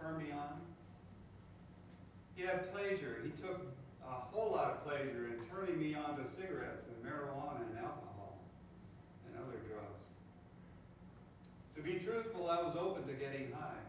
Turn 0.00 0.18
me 0.18 0.32
on? 0.32 0.67
He 2.38 2.46
had 2.46 2.70
pleasure, 2.70 3.18
he 3.24 3.30
took 3.42 3.66
a 4.06 4.14
whole 4.30 4.52
lot 4.52 4.70
of 4.70 4.84
pleasure 4.86 5.26
in 5.26 5.42
turning 5.50 5.74
me 5.74 5.96
on 5.98 6.14
to 6.22 6.24
cigarettes 6.38 6.86
and 6.86 7.02
marijuana 7.02 7.66
and 7.66 7.76
alcohol 7.82 8.38
and 9.26 9.34
other 9.42 9.58
drugs. 9.66 10.06
To 11.74 11.82
be 11.82 11.98
truthful, 11.98 12.48
I 12.48 12.62
was 12.62 12.76
open 12.78 13.10
to 13.10 13.14
getting 13.18 13.50
high. 13.50 13.82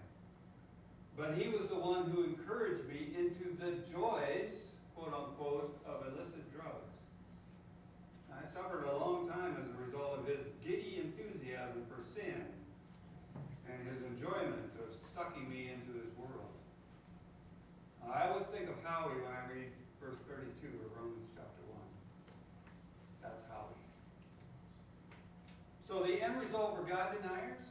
But 1.15 1.37
he 1.37 1.47
was 1.49 1.69
the 1.69 1.77
one 1.77 2.09
who 2.09 2.23
encouraged 2.23 2.89
me 2.89 3.13
into 3.13 3.53
the 3.61 3.77
joys, 3.93 4.49
quote 4.97 5.13
unquote, 5.13 5.77
of 5.85 6.09
illicit 6.09 6.41
drugs. 6.49 6.89
I 8.33 8.41
suffered 8.57 8.89
a 8.89 8.97
long 8.97 9.29
time 9.29 9.61
as 9.61 9.69
a 9.69 9.77
result 9.85 10.17
of 10.17 10.25
his 10.25 10.41
giddy 10.65 11.05
enthusiasm 11.05 11.85
for 11.85 12.01
sin 12.17 12.49
and 13.69 13.77
his 13.93 14.01
enjoyment 14.09 14.73
of 14.81 14.89
sucking 15.13 15.47
me 15.47 15.69
into. 15.69 15.98
I 18.09 18.25
always 18.27 18.49
think 18.49 18.65
of 18.65 18.75
Howie 18.81 19.21
when 19.21 19.29
I 19.29 19.45
read 19.53 19.69
verse 20.01 20.17
32 20.25 20.49
of 20.65 20.89
Romans 20.97 21.29
chapter 21.37 21.61
1. 21.69 21.77
That's 23.21 23.45
Howie. 23.53 23.77
So 25.85 26.01
the 26.01 26.17
end 26.17 26.41
result 26.41 26.73
for 26.73 26.89
God 26.89 27.13
deniers 27.21 27.61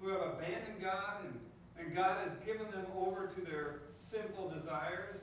who 0.00 0.08
have 0.16 0.40
abandoned 0.40 0.80
God 0.80 1.28
and, 1.28 1.36
and 1.76 1.92
God 1.92 2.24
has 2.24 2.32
given 2.48 2.72
them 2.72 2.88
over 2.96 3.28
to 3.36 3.40
their 3.44 3.84
sinful 4.08 4.48
desires, 4.48 5.20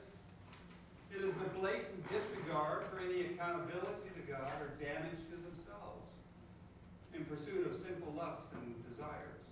it 1.10 1.18
is 1.18 1.34
the 1.34 1.50
blatant 1.58 1.98
disregard 2.06 2.86
for 2.94 3.02
any 3.02 3.34
accountability 3.34 4.06
to 4.14 4.22
God 4.30 4.54
or 4.62 4.70
damage 4.78 5.18
to 5.34 5.36
themselves 5.50 6.06
in 7.10 7.26
pursuit 7.26 7.66
of 7.66 7.74
sinful 7.82 8.14
lusts 8.14 8.54
and 8.54 8.70
desires, 8.86 9.42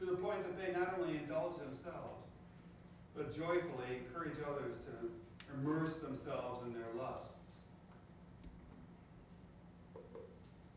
to 0.00 0.08
the 0.08 0.16
point 0.16 0.40
that 0.40 0.56
they 0.56 0.72
not 0.72 0.96
only 0.96 1.20
indulge 1.20 1.60
themselves, 1.60 2.27
but 3.18 3.36
joyfully 3.36 3.98
encourage 3.98 4.38
others 4.46 4.78
to 4.86 5.10
immerse 5.58 5.94
themselves 5.96 6.64
in 6.64 6.72
their 6.72 6.86
lusts. 6.96 7.34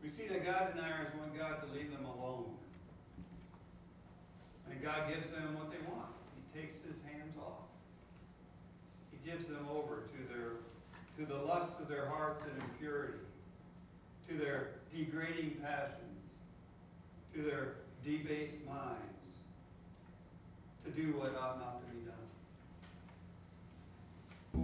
We 0.02 0.10
see 0.10 0.26
that 0.26 0.44
God 0.44 0.74
deniers 0.74 1.06
want 1.16 1.38
God 1.38 1.62
to 1.62 1.72
leave 1.72 1.92
them 1.92 2.04
alone. 2.04 2.50
And 4.68 4.82
God 4.82 5.08
gives 5.14 5.30
them 5.30 5.54
what 5.54 5.70
they 5.70 5.78
want. 5.88 6.10
He 6.34 6.60
takes 6.60 6.74
his 6.84 6.98
hands 7.06 7.36
off. 7.38 7.70
He 9.12 9.30
gives 9.30 9.46
them 9.46 9.68
over 9.70 10.08
to 10.10 10.34
their 10.34 10.58
to 11.18 11.26
the 11.26 11.38
lusts 11.44 11.78
of 11.78 11.88
their 11.88 12.06
hearts 12.06 12.42
and 12.42 12.62
impurity, 12.62 13.18
to 14.28 14.38
their 14.38 14.70
degrading 14.92 15.58
passions, 15.62 16.40
to 17.34 17.42
their 17.42 17.74
debased 18.02 18.64
minds, 18.66 19.28
to 20.86 20.90
do 20.90 21.12
what 21.18 21.36
ought 21.36 21.60
not 21.60 21.80
to 21.80 21.94
be 21.94 22.00
done. 22.06 22.21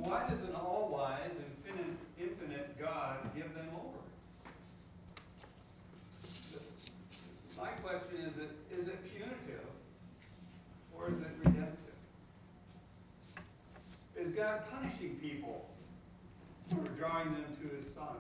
Why 0.09 0.27
does 0.27 0.41
an 0.41 0.55
all-wise, 0.55 1.37
infinite, 1.67 1.99
infinite 2.19 2.81
God 2.81 3.19
give 3.37 3.53
them 3.53 3.69
over? 3.77 3.99
My 7.59 7.69
question 7.85 8.17
is, 8.25 8.33
it, 8.39 8.57
is 8.73 8.89
it 8.89 9.05
punitive 9.13 9.69
or 10.97 11.09
is 11.09 11.21
it 11.21 11.29
redemptive? 11.45 11.95
Is 14.17 14.33
God 14.33 14.63
punishing 14.73 15.17
people 15.17 15.69
for 16.71 16.89
drawing 16.97 17.35
them 17.35 17.45
to 17.61 17.77
his 17.77 17.95
son? 17.95 18.17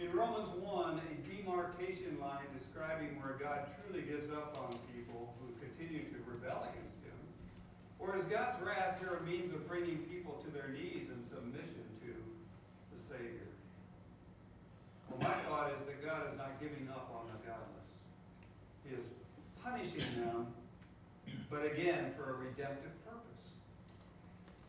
In 0.00 0.12
Romans 0.12 0.50
1, 0.62 1.00
a 1.00 1.28
demarcation 1.28 2.16
line 2.20 2.46
describing 2.56 3.20
where 3.20 3.34
God 3.42 3.66
truly 3.74 4.02
gives 4.02 4.30
up 4.30 4.56
on 4.62 4.78
people 4.94 5.34
who 5.40 5.50
continue 5.58 6.04
to 6.10 6.16
rebel 6.30 6.62
against 6.70 7.02
him. 7.02 7.18
Or 8.02 8.18
is 8.18 8.24
God's 8.24 8.60
wrath 8.60 8.98
here 8.98 9.14
a 9.14 9.22
means 9.22 9.54
of 9.54 9.66
bringing 9.68 9.98
people 10.10 10.42
to 10.44 10.50
their 10.50 10.68
knees 10.74 11.06
in 11.06 11.22
submission 11.22 11.86
to 12.02 12.12
the 12.90 13.00
Savior? 13.06 13.46
Well, 15.08 15.30
my 15.30 15.36
thought 15.46 15.70
is 15.70 15.86
that 15.86 16.04
God 16.04 16.26
is 16.26 16.36
not 16.36 16.58
giving 16.58 16.88
up 16.90 17.14
on 17.14 17.30
the 17.30 17.38
godless. 17.46 17.90
He 18.82 18.94
is 18.98 19.06
punishing 19.62 20.20
them, 20.20 20.48
but 21.48 21.64
again, 21.64 22.12
for 22.16 22.30
a 22.30 22.34
redemptive 22.34 22.90
purpose. 23.06 23.44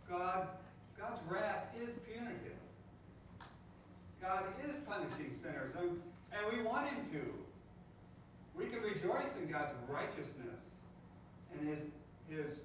God, 0.07 0.47
God's 0.99 1.19
wrath 1.27 1.73
is 1.81 1.89
punitive. 2.05 2.61
God 4.21 4.43
is 4.63 4.75
punishing 4.85 5.33
sinners, 5.41 5.73
and, 5.79 5.99
and 6.31 6.55
we 6.55 6.63
want 6.63 6.87
him 6.87 7.01
to. 7.13 7.33
We 8.55 8.67
can 8.67 8.81
rejoice 8.81 9.33
in 9.41 9.51
God's 9.51 9.73
righteousness 9.89 10.61
and 11.51 11.67
his, 11.67 11.79
his 12.29 12.59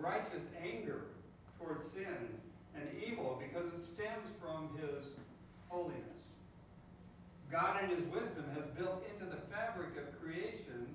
righteous 0.00 0.46
anger 0.62 1.02
towards 1.58 1.90
sin 1.92 2.28
and 2.74 2.86
evil 3.06 3.40
because 3.42 3.66
it 3.72 3.80
stems 3.94 4.28
from 4.40 4.70
his 4.80 5.04
holiness. 5.68 6.04
God 7.50 7.82
in 7.84 7.90
his 7.90 8.04
wisdom 8.12 8.44
has 8.54 8.64
built 8.76 9.02
into 9.12 9.24
the 9.24 9.40
fabric 9.50 9.96
of 9.96 10.20
creation 10.20 10.86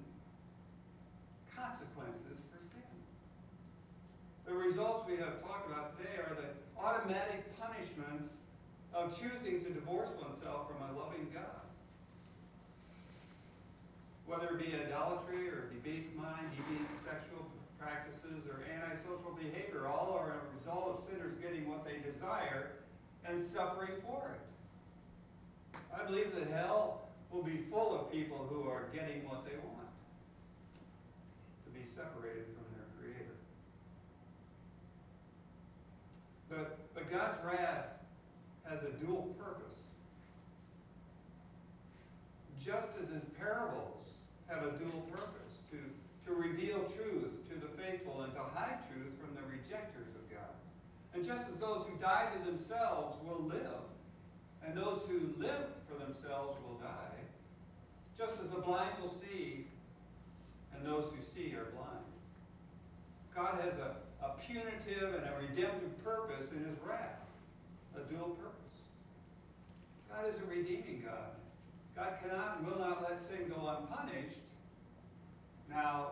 consequences 1.55 2.37
for 2.51 2.61
sin. 2.61 2.93
The 4.45 4.53
results 4.53 5.07
we 5.09 5.17
have 5.17 5.41
talked 5.41 5.69
about 5.69 5.97
today 5.97 6.17
are 6.21 6.35
the 6.35 6.53
automatic 6.79 7.43
punishments 7.59 8.29
of 8.93 9.17
choosing 9.17 9.63
to 9.65 9.69
divorce 9.73 10.09
oneself 10.21 10.69
from 10.69 10.77
a 10.89 10.99
loving 10.99 11.27
God. 11.33 11.65
Whether 14.25 14.55
it 14.55 14.59
be 14.59 14.71
idolatry 14.77 15.49
or 15.49 15.73
debased 15.73 16.13
mind, 16.15 16.47
deviant 16.53 16.87
sexual 17.03 17.43
practices, 17.83 18.47
or 18.47 18.63
antisocial 18.63 19.35
behavior, 19.35 19.87
all 19.87 20.15
are 20.17 20.39
a 20.39 20.57
result 20.57 20.95
of 20.95 21.03
sinners 21.05 21.35
getting 21.41 21.67
what 21.67 21.83
they 21.83 21.99
desire 21.99 22.71
and 23.27 23.43
suffering 23.43 23.91
for 24.07 24.31
it. 24.31 25.79
I 25.93 26.05
believe 26.05 26.33
that 26.35 26.47
hell 26.49 27.09
will 27.31 27.43
be 27.43 27.65
full 27.69 27.99
of 27.99 28.11
people 28.11 28.47
who 28.49 28.69
are 28.69 28.85
getting 28.93 29.27
what 29.27 29.45
they 29.45 29.55
want 29.57 29.89
to 31.65 31.71
be 31.71 31.85
separated 31.95 32.45
from 32.55 32.65
their 32.73 32.87
Creator. 32.99 33.35
But, 36.49 36.93
but 36.93 37.11
God's 37.11 37.43
wrath 37.43 37.85
has 38.65 38.79
a 38.83 38.91
dual 39.03 39.35
purpose. 39.39 39.63
Just 42.63 42.87
as 43.01 43.09
his 43.09 43.23
parables 43.37 44.05
have 44.47 44.63
a 44.63 44.71
dual 44.77 45.01
purpose 45.11 45.59
to, 45.71 45.77
to 46.25 46.33
reveal 46.33 46.79
truth 46.95 47.03
to 47.13 47.19
the 47.29 47.42
faithful 47.83 48.21
and 48.21 48.33
to 48.33 48.43
hide 48.55 48.79
truth 48.91 49.11
from 49.19 49.35
the 49.35 49.43
rejectors 49.43 50.07
of 50.15 50.23
God. 50.31 50.55
And 51.13 51.25
just 51.25 51.43
as 51.51 51.59
those 51.59 51.85
who 51.87 51.97
die 51.99 52.31
to 52.33 52.39
themselves 52.51 53.17
will 53.27 53.43
live, 53.43 53.83
and 54.65 54.77
those 54.77 55.01
who 55.07 55.33
live 55.37 55.67
for 55.87 55.99
themselves 55.99 56.57
will 56.63 56.79
die, 56.79 57.19
just 58.17 58.39
as 58.43 58.49
the 58.49 58.61
blind 58.61 58.93
will 59.01 59.13
see, 59.13 59.67
and 60.73 60.85
those 60.85 61.11
who 61.11 61.19
see 61.35 61.53
are 61.55 61.67
blind. 61.75 62.07
God 63.35 63.61
has 63.61 63.73
a, 63.77 63.97
a 64.23 64.35
punitive 64.47 65.15
and 65.15 65.25
a 65.27 65.33
redemptive 65.41 66.03
purpose 66.03 66.51
in 66.51 66.59
his 66.59 66.77
wrath, 66.85 67.19
a 67.95 68.01
dual 68.11 68.29
purpose. 68.29 68.53
God 70.09 70.29
is 70.29 70.35
a 70.41 70.45
redeeming 70.45 71.03
God. 71.05 71.33
God 71.95 72.13
cannot 72.21 72.57
and 72.57 72.67
will 72.67 72.79
not 72.79 73.03
let 73.03 73.21
sin 73.21 73.49
go 73.49 73.67
unpunished. 73.67 74.37
Now, 75.69 76.11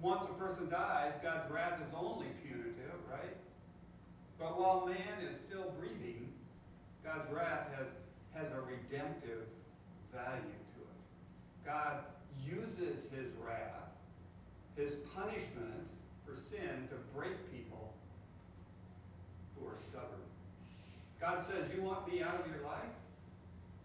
once 0.00 0.24
a 0.24 0.34
person 0.34 0.68
dies, 0.70 1.12
God's 1.22 1.50
wrath 1.50 1.80
is 1.80 1.94
only 1.96 2.26
punitive, 2.42 3.00
right? 3.10 3.36
But 4.38 4.58
while 4.58 4.86
man 4.86 5.20
is 5.22 5.36
still 5.46 5.72
breathing, 5.78 6.32
God's 7.04 7.30
wrath 7.32 7.68
has, 7.76 7.88
has 8.34 8.50
a 8.52 8.60
redemptive 8.60 9.44
value 10.14 10.60
to 10.74 10.80
it. 10.80 11.66
God 11.66 12.04
uses 12.42 13.04
his 13.12 13.28
wrath, 13.44 13.92
his 14.76 14.94
punishment 15.14 15.86
for 16.24 16.36
sin 16.50 16.88
to 16.88 16.96
break 17.14 17.36
people 17.52 17.92
who 19.56 19.66
are 19.66 19.76
stubborn. 19.90 20.24
God 21.20 21.44
says, 21.46 21.70
you 21.76 21.82
want 21.82 22.10
me 22.10 22.22
out 22.22 22.40
of 22.40 22.46
your 22.46 22.64
life? 22.64 22.96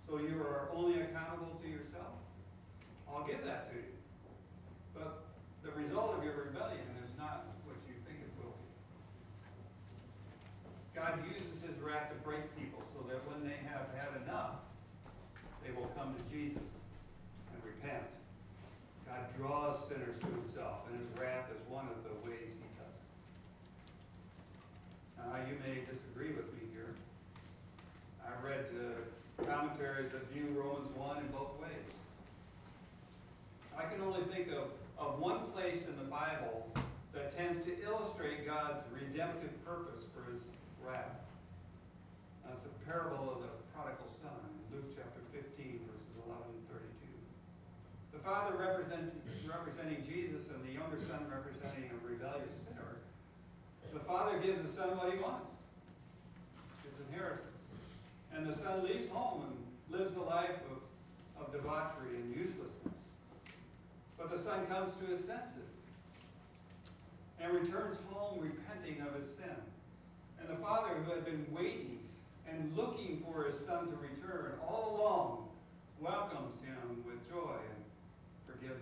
So 0.07 0.19
you 0.19 0.39
are 0.41 0.69
only 0.73 1.01
accountable 1.01 1.59
to 1.61 1.67
yourself? 1.67 2.15
I'll 3.09 3.25
give 3.25 3.43
that 3.43 3.71
to 3.71 3.77
you. 3.77 3.83
But 4.93 5.24
the 5.65 5.73
result 5.73 6.13
of 6.13 6.23
your 6.23 6.37
rebellion 6.45 6.85
is 7.01 7.09
not 7.17 7.49
what 7.65 7.73
you 7.89 7.97
think 8.05 8.21
it 8.21 8.29
will 8.37 8.53
be. 8.53 8.69
God 10.93 11.25
uses 11.25 11.57
his 11.65 11.73
wrath 11.81 12.13
to 12.13 12.17
break 12.21 12.45
people 12.53 12.85
so 12.93 13.01
that 13.09 13.25
when 13.25 13.41
they 13.41 13.57
have 13.65 13.89
had 13.97 14.13
enough, 14.21 14.61
they 15.65 15.73
will 15.73 15.89
come 15.97 16.13
to 16.13 16.21
Jesus 16.29 16.69
and 17.49 17.57
repent. 17.65 18.05
God 19.09 19.25
draws 19.33 19.81
sinners 19.89 20.21
to 20.21 20.29
himself, 20.29 20.85
and 20.85 21.01
his 21.01 21.09
wrath 21.17 21.49
is 21.49 21.57
one 21.65 21.89
of 21.89 21.97
the 22.05 22.13
ways 22.21 22.53
he 22.61 22.69
does 22.77 22.93
it. 22.93 23.09
Now, 25.17 25.41
you 25.49 25.57
may 25.65 25.81
disagree 25.89 26.37
with 26.37 26.45
me 26.53 26.69
here. 26.77 26.93
I 28.21 28.29
read 28.45 28.69
uh, 28.69 29.01
commentaries 29.49 30.13
that 30.13 30.29
view 30.29 30.53
Romans 30.53 30.93
1 30.93 31.17
in 31.25 31.27
both 31.33 31.57
ways. 31.57 31.89
I 33.73 33.89
can 33.89 34.01
only 34.01 34.23
think 34.29 34.53
of, 34.53 34.69
of 35.05 35.21
one 35.21 35.53
place 35.53 35.85
in 35.85 35.93
the 36.01 36.09
Bible 36.09 36.65
that 37.13 37.29
tends 37.37 37.61
to 37.69 37.71
illustrate 37.85 38.41
God's 38.41 38.81
redemptive 38.89 39.53
purpose 39.61 40.01
for 40.09 40.25
his 40.33 40.41
wrath. 40.81 41.21
That's 42.41 42.65
the 42.65 42.73
parable 42.89 43.29
of 43.29 43.45
the 43.45 43.53
prodigal 43.77 44.09
son, 44.17 44.33
in 44.49 44.81
Luke 44.81 44.89
chapter 44.97 45.21
15, 45.29 45.85
verses 45.85 46.13
11 46.25 46.41
and 46.41 46.65
32. 46.73 48.17
The 48.17 48.21
father 48.25 48.57
represent, 48.57 49.13
representing 49.45 50.01
Jesus 50.09 50.49
and 50.49 50.57
the 50.65 50.73
younger 50.73 50.97
son 51.05 51.29
representing 51.29 51.85
a 51.93 51.97
rebellious 52.01 52.57
sinner. 52.65 52.97
The 53.95 54.03
father 54.03 54.37
gives 54.43 54.59
the 54.59 54.73
son 54.75 54.97
what 54.97 55.13
he 55.13 55.17
wants, 55.23 55.47
his 56.83 56.99
inheritance. 57.07 57.47
And 58.35 58.45
the 58.45 58.57
son 58.59 58.83
leaves 58.83 59.07
home 59.07 59.47
and 59.47 59.55
lives 59.87 60.17
a 60.17 60.21
life 60.21 60.59
of, 60.67 60.83
of 61.39 61.53
debauchery 61.53 62.19
and 62.19 62.35
uselessness. 62.35 62.84
But 64.17 64.31
the 64.31 64.43
son 64.43 64.65
comes 64.67 64.93
to 65.01 65.05
his 65.05 65.25
senses 65.25 65.69
and 67.39 67.53
returns 67.53 67.97
home 68.09 68.39
repenting 68.39 69.01
of 69.05 69.13
his 69.15 69.27
sin. 69.35 69.55
And 70.39 70.49
the 70.49 70.61
father, 70.61 70.93
who 71.03 71.11
had 71.11 71.25
been 71.25 71.45
waiting 71.51 71.99
and 72.49 72.75
looking 72.75 73.23
for 73.25 73.45
his 73.45 73.65
son 73.65 73.87
to 73.87 73.97
return 73.97 74.53
all 74.67 74.95
along, 74.95 75.47
welcomes 75.99 76.55
him 76.63 77.03
with 77.05 77.17
joy 77.29 77.55
and 77.57 77.81
forgiveness. 78.45 78.81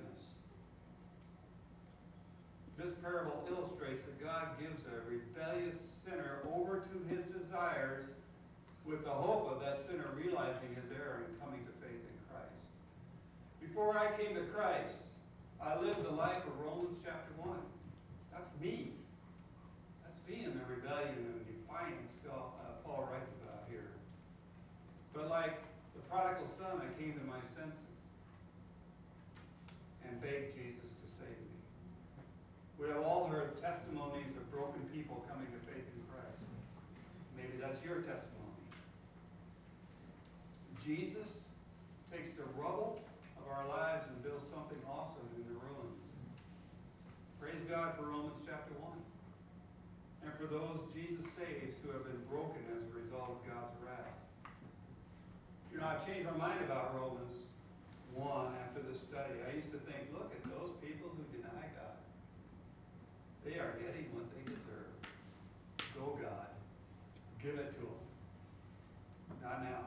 This 2.77 2.93
parable 3.01 3.47
illustrates 3.49 4.05
that 4.05 4.21
God 4.23 4.59
gives 4.59 4.81
a 4.85 5.09
rebellious 5.09 5.77
sinner 6.05 6.39
over 6.53 6.79
to 6.79 7.15
his 7.15 7.23
desires 7.25 8.05
with 8.85 9.03
the 9.05 9.11
hope 9.11 9.49
of 9.51 9.61
that 9.61 9.79
sinner 9.87 10.09
realizing 10.17 10.75
his 10.75 10.91
error 10.91 11.23
and 11.25 11.39
coming 11.39 11.61
to 11.63 11.71
faith 11.79 12.01
in 12.01 12.17
Christ. 12.27 12.67
Before 13.61 13.97
I 13.97 14.11
came 14.19 14.35
to 14.35 14.43
Christ, 14.51 14.99
I 15.63 15.79
lived 15.79 16.03
the 16.03 16.11
life 16.11 16.43
of 16.43 16.59
Romans 16.59 16.99
chapter 17.05 17.31
1. 17.39 17.55
That's 18.35 18.51
me. 18.59 18.91
That's 20.03 20.19
me 20.27 20.43
in 20.43 20.59
the 20.59 20.65
rebellion 20.67 21.15
and 21.15 21.39
defiance 21.47 22.19
God- 22.27 22.51
uh, 22.59 22.83
Paul 22.83 23.07
writes 23.07 23.31
about 23.39 23.63
here. 23.71 23.87
But 25.15 25.29
like 25.29 25.55
the 25.95 26.03
prodigal 26.11 26.51
son, 26.59 26.83
I 26.83 26.91
came 26.99 27.15
to 27.15 27.23
my 27.23 27.39
senses 27.55 27.95
and 30.03 30.19
begged 30.19 30.51
Jesus 30.59 30.91
to 30.99 31.07
save 31.15 31.31
me. 31.31 31.55
We 32.75 32.91
have 32.91 32.99
all 33.07 33.31
heard 33.31 33.55
testimonies 33.63 34.35
of 34.35 34.43
broken 34.51 34.83
people 34.91 35.23
coming 35.31 35.47
to 35.47 35.59
faith 35.63 35.87
in 35.87 36.03
Christ. 36.11 36.43
Maybe 37.39 37.55
that's 37.55 37.79
your 37.87 38.03
testimony. 38.03 38.59
Jesus 40.83 41.31
takes 42.11 42.35
the 42.35 42.43
rubble 42.59 42.99
of 43.39 43.47
our 43.47 43.63
lives 43.71 44.03
and 44.11 44.19
builds 44.21 44.51
something 44.51 44.77
awesome. 44.91 45.23
Praise 47.53 47.69
God 47.69 47.93
for 48.01 48.09
Romans 48.09 48.41
chapter 48.49 48.73
1. 48.81 48.97
And 50.25 50.33
for 50.41 50.49
those 50.49 50.89
Jesus 50.89 51.21
saves 51.37 51.77
who 51.85 51.93
have 51.93 52.01
been 52.01 52.25
broken 52.25 52.65
as 52.73 52.81
a 52.81 52.93
result 52.97 53.29
of 53.29 53.45
God's 53.45 53.77
wrath. 53.85 54.17
You 55.69 55.77
know, 55.77 55.85
I've 55.85 56.01
changed 56.01 56.25
my 56.25 56.33
mind 56.33 56.65
about 56.65 56.97
Romans 56.97 57.45
1 58.17 58.25
after 58.57 58.81
this 58.81 58.97
study. 59.05 59.37
I 59.45 59.53
used 59.53 59.69
to 59.69 59.77
think, 59.85 60.09
look 60.17 60.33
at 60.33 60.41
those 60.49 60.73
people 60.81 61.13
who 61.13 61.21
deny 61.29 61.69
God. 61.77 62.01
They 63.45 63.61
are 63.61 63.77
getting 63.77 64.09
what 64.17 64.25
they 64.33 64.49
deserve. 64.49 64.89
Go, 65.93 66.17
God. 66.17 66.49
Give 67.37 67.53
it 67.53 67.69
to 67.77 67.85
them. 67.85 68.01
Not 69.45 69.61
now. 69.61 69.82